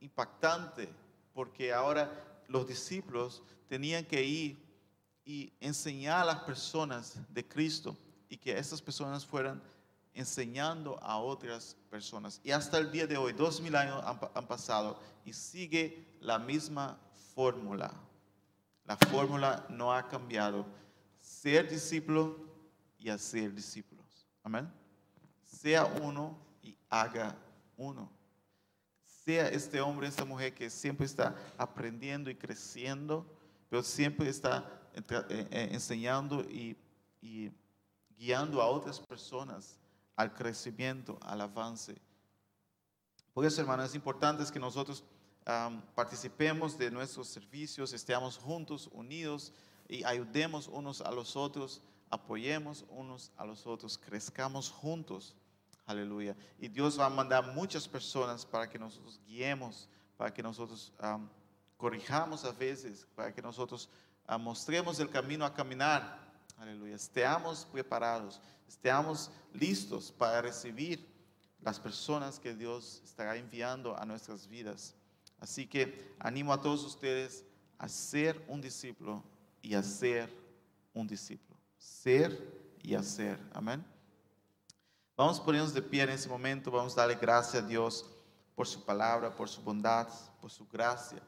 impactante, 0.00 0.88
porque 1.32 1.72
ahora 1.72 2.42
los 2.48 2.66
discípulos 2.66 3.40
tenían 3.68 4.04
que 4.04 4.20
ir 4.20 4.58
y 5.24 5.52
enseñar 5.60 6.22
a 6.22 6.24
las 6.24 6.40
personas 6.40 7.18
de 7.28 7.46
Cristo 7.46 7.96
y 8.28 8.36
que 8.36 8.58
esas 8.58 8.82
personas 8.82 9.24
fueran 9.24 9.62
enseñando 10.12 10.98
a 11.04 11.18
otras 11.18 11.76
personas. 11.88 12.40
Y 12.42 12.50
hasta 12.50 12.78
el 12.78 12.90
día 12.90 13.06
de 13.06 13.16
hoy, 13.16 13.34
dos 13.34 13.60
mil 13.60 13.76
años 13.76 14.02
han, 14.04 14.18
han 14.34 14.46
pasado 14.48 14.98
y 15.24 15.32
sigue 15.32 16.04
la 16.20 16.40
misma 16.40 16.98
fórmula. 17.32 17.92
La 18.84 18.96
fórmula 18.96 19.64
no 19.68 19.94
ha 19.94 20.08
cambiado. 20.08 20.66
Ser 21.20 21.70
discípulo 21.70 22.36
y 22.98 23.08
hacer 23.08 23.54
discípulo. 23.54 23.97
Amén. 24.48 24.72
Sea 25.44 25.84
uno 25.84 26.34
y 26.62 26.74
haga 26.88 27.36
uno. 27.76 28.10
Sea 29.04 29.46
este 29.48 29.78
hombre, 29.78 30.08
esta 30.08 30.24
mujer 30.24 30.54
que 30.54 30.70
siempre 30.70 31.04
está 31.04 31.36
aprendiendo 31.58 32.30
y 32.30 32.34
creciendo, 32.34 33.26
pero 33.68 33.82
siempre 33.82 34.26
está 34.30 34.64
eh, 34.94 35.02
eh, 35.28 35.68
enseñando 35.72 36.40
y, 36.40 36.78
guiando 38.16 38.62
a 38.62 38.68
otras 38.68 38.98
personas 38.98 39.78
al 40.16 40.32
crecimiento, 40.32 41.18
al 41.20 41.42
avance. 41.42 42.00
Por 43.34 43.44
eso, 43.44 43.60
hermanos, 43.60 43.90
es 43.90 43.94
importante 43.96 44.50
que 44.50 44.58
nosotros 44.58 45.04
participemos 45.94 46.78
de 46.78 46.90
nuestros 46.90 47.28
servicios, 47.28 47.92
estemos 47.92 48.38
juntos, 48.38 48.88
unidos 48.92 49.52
y 49.88 50.04
ayudemos 50.04 50.68
unos 50.68 51.02
a 51.02 51.10
los 51.10 51.36
otros 51.36 51.82
apoyemos 52.10 52.84
unos 52.90 53.32
a 53.36 53.44
los 53.44 53.66
otros, 53.66 53.98
crezcamos 53.98 54.70
juntos. 54.70 55.34
Aleluya. 55.86 56.36
Y 56.58 56.68
Dios 56.68 56.98
va 56.98 57.06
a 57.06 57.10
mandar 57.10 57.54
muchas 57.54 57.88
personas 57.88 58.44
para 58.44 58.68
que 58.68 58.78
nosotros 58.78 59.20
guiemos, 59.26 59.88
para 60.16 60.32
que 60.32 60.42
nosotros 60.42 60.92
corrijamos 61.76 62.44
a 62.44 62.52
veces, 62.52 63.06
para 63.14 63.32
que 63.32 63.40
nosotros 63.40 63.88
mostremos 64.38 65.00
el 65.00 65.08
camino 65.08 65.44
a 65.44 65.54
caminar. 65.54 66.18
Aleluya. 66.58 66.96
Estemos 66.96 67.64
preparados, 67.64 68.40
estemos 68.68 69.30
listos 69.54 70.12
para 70.12 70.42
recibir 70.42 71.06
las 71.62 71.80
personas 71.80 72.38
que 72.38 72.54
Dios 72.54 73.00
estará 73.04 73.36
enviando 73.36 73.96
a 73.96 74.04
nuestras 74.04 74.46
vidas. 74.46 74.94
Así 75.40 75.66
que 75.66 76.14
animo 76.18 76.52
a 76.52 76.60
todos 76.60 76.84
ustedes 76.84 77.44
a 77.78 77.88
ser 77.88 78.44
un 78.48 78.60
discípulo 78.60 79.22
y 79.62 79.74
a 79.74 79.82
ser 79.82 80.32
un 80.92 81.06
discípulo 81.06 81.47
ser 81.78 82.76
y 82.82 82.94
hacer. 82.94 83.38
Amén. 83.52 83.84
Vamos 85.16 85.40
a 85.40 85.44
ponernos 85.44 85.74
de 85.74 85.82
pie 85.82 86.02
en 86.02 86.10
ese 86.10 86.28
momento, 86.28 86.70
vamos 86.70 86.92
a 86.96 87.00
darle 87.00 87.16
gracias 87.16 87.62
a 87.62 87.66
Dios 87.66 88.08
por 88.54 88.66
su 88.66 88.84
palabra, 88.84 89.34
por 89.34 89.48
su 89.48 89.62
bondad, 89.62 90.08
por 90.40 90.50
su 90.50 90.66
gracia. 90.68 91.22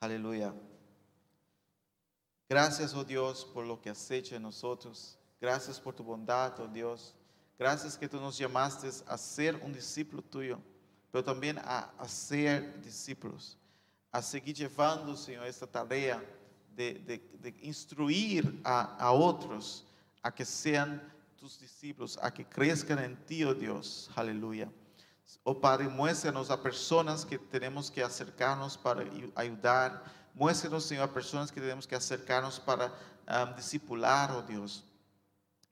Aleluya. 0.00 0.54
Gracias, 2.48 2.94
oh 2.94 3.04
Dios, 3.04 3.44
por 3.44 3.64
lo 3.64 3.80
que 3.80 3.90
has 3.90 4.10
hecho 4.10 4.36
en 4.36 4.42
nosotros. 4.42 5.18
Gracias 5.40 5.80
por 5.80 5.94
tu 5.94 6.04
bondad, 6.04 6.58
oh 6.60 6.68
Dios. 6.68 7.14
Gracias 7.58 7.96
que 7.96 8.08
tú 8.08 8.20
nos 8.20 8.38
llamaste 8.38 8.88
a 9.06 9.18
ser 9.18 9.56
un 9.56 9.72
discípulo 9.72 10.22
tuyo, 10.22 10.60
pero 11.10 11.24
también 11.24 11.58
a, 11.58 11.92
ser 12.06 12.80
discípulos, 12.82 13.58
a 14.12 14.20
seguir 14.20 14.54
llevando, 14.54 15.16
Señor, 15.16 15.46
esta 15.46 15.66
tarea 15.66 16.22
de, 16.76 17.56
instruir 17.62 18.60
a, 18.64 19.10
otros 19.12 19.84
a 20.22 20.34
que 20.34 20.44
sean 20.44 21.02
tus 21.36 21.58
discípulos, 21.58 22.18
a 22.22 22.32
que 22.32 22.44
crezcan 22.44 22.98
en 22.98 23.16
ti, 23.24 23.44
oh 23.44 23.54
Dios. 23.54 24.10
Aleluya. 24.14 24.70
Oh 25.42 25.60
Padre, 25.60 25.88
muéstranos 25.88 26.50
a 26.50 26.62
personas 26.62 27.24
que 27.24 27.38
tenemos 27.38 27.90
que 27.90 28.02
acercarnos 28.02 28.76
para 28.76 29.04
ayudar. 29.34 30.04
Muéstranos, 30.34 30.84
Señor, 30.84 31.04
a 31.04 31.12
personas 31.12 31.50
que 31.50 31.60
tenemos 31.60 31.86
que 31.86 31.96
acercarnos 31.96 32.60
para 32.60 32.92
um, 33.26 33.56
discipular, 33.56 34.30
oh 34.32 34.42
Dios. 34.42 34.84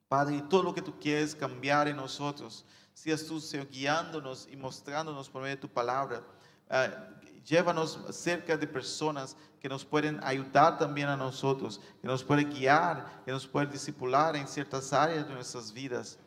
Padre, 0.07 0.37
y 0.37 0.41
todo 0.41 0.63
lo 0.63 0.73
que 0.73 0.81
tú 0.81 0.97
quieres 0.99 1.35
cambiar 1.35 1.87
en 1.87 1.97
nosotros, 1.97 2.65
seas 2.93 3.25
tú, 3.25 3.39
Señor, 3.39 3.69
guiándonos 3.69 4.47
y 4.49 4.55
mostrándonos 4.55 5.29
por 5.29 5.41
medio 5.41 5.55
de 5.55 5.61
tu 5.61 5.69
palabra. 5.69 6.23
Uh, 6.69 7.15
llévanos 7.45 7.99
cerca 8.09 8.57
de 8.57 8.67
personas 8.67 9.35
que 9.59 9.69
nos 9.69 9.85
pueden 9.85 10.19
ayudar 10.23 10.77
también 10.77 11.07
a 11.07 11.17
nosotros, 11.17 11.79
que 12.01 12.07
nos 12.07 12.23
pueden 12.23 12.49
guiar, 12.49 13.23
que 13.23 13.31
nos 13.31 13.47
pueden 13.47 13.71
discipular 13.71 14.35
en 14.35 14.47
ciertas 14.47 14.93
áreas 14.93 15.27
de 15.27 15.33
nuestras 15.33 15.71
vidas. 15.71 16.19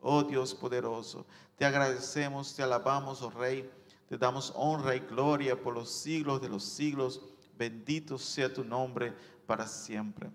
Oh 0.00 0.22
Dios 0.22 0.54
poderoso, 0.54 1.26
te 1.56 1.64
agradecemos, 1.64 2.54
te 2.54 2.62
alabamos, 2.62 3.22
oh 3.22 3.30
Rey, 3.30 3.68
te 4.08 4.16
damos 4.16 4.52
honra 4.54 4.94
y 4.94 5.00
gloria 5.00 5.60
por 5.60 5.74
los 5.74 5.90
siglos 5.90 6.40
de 6.40 6.48
los 6.48 6.64
siglos. 6.64 7.20
Bendito 7.58 8.18
sea 8.18 8.52
tu 8.52 8.62
nombre 8.62 9.14
para 9.46 9.66
siempre. 9.66 10.30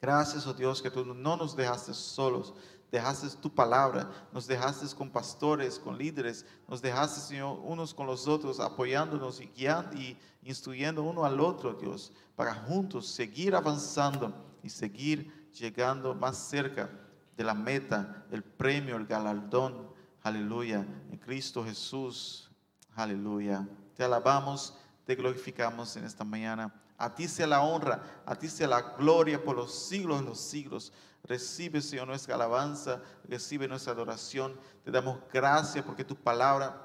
Gracias, 0.00 0.46
oh 0.46 0.54
Dios, 0.54 0.80
que 0.80 0.90
tú 0.90 1.04
no 1.04 1.36
nos 1.36 1.56
dejaste 1.56 1.92
solos, 1.92 2.54
dejaste 2.90 3.28
tu 3.40 3.54
palabra, 3.54 4.10
nos 4.32 4.46
dejaste 4.46 4.86
con 4.96 5.10
pastores, 5.10 5.78
con 5.78 5.98
líderes, 5.98 6.46
nos 6.66 6.80
dejaste, 6.80 7.20
Señor, 7.20 7.60
unos 7.62 7.92
con 7.92 8.06
los 8.06 8.26
otros, 8.26 8.60
apoyándonos 8.60 9.40
y 9.40 9.46
guiando 9.46 9.96
y 9.96 10.16
instruyendo 10.42 11.02
uno 11.02 11.24
al 11.24 11.40
otro, 11.40 11.74
Dios, 11.74 12.12
para 12.34 12.54
juntos 12.54 13.06
seguir 13.06 13.54
avanzando 13.54 14.32
y 14.62 14.70
seguir 14.70 15.50
llegando 15.52 16.14
más 16.14 16.36
cerca 16.36 16.90
de 17.36 17.44
la 17.44 17.54
meta, 17.54 18.24
el 18.30 18.42
premio, 18.42 18.96
el 18.96 19.06
galardón, 19.06 19.88
aleluya, 20.22 20.86
en 21.10 21.18
Cristo 21.18 21.64
Jesús, 21.64 22.50
aleluya. 22.94 23.66
Te 23.94 24.04
alabamos, 24.04 24.74
te 25.04 25.14
glorificamos 25.14 25.96
en 25.96 26.04
esta 26.04 26.24
mañana. 26.24 26.74
A 26.96 27.14
ti 27.14 27.28
sea 27.28 27.46
la 27.46 27.62
honra, 27.62 28.22
a 28.26 28.34
ti 28.34 28.48
sea 28.48 28.66
la 28.66 28.80
gloria 28.96 29.42
por 29.42 29.56
los 29.56 29.72
siglos 29.72 30.20
de 30.20 30.26
los 30.26 30.40
siglos. 30.40 30.92
Recibe, 31.24 31.82
Señor, 31.82 32.06
nuestra 32.06 32.34
alabanza, 32.34 33.02
recibe 33.28 33.68
nuestra 33.68 33.92
adoración. 33.92 34.58
Te 34.84 34.90
damos 34.90 35.18
gracias 35.32 35.84
porque 35.84 36.04
tu 36.04 36.16
palabra 36.16 36.82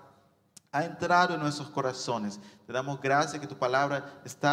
ha 0.74 0.84
entrado 0.84 1.36
en 1.36 1.40
nuestros 1.40 1.70
corazones. 1.70 2.40
Te 2.66 2.74
damos 2.74 3.00
gracias 3.00 3.40
que 3.40 3.48
tu 3.48 3.58
palabra 3.58 4.22
está 4.26 4.52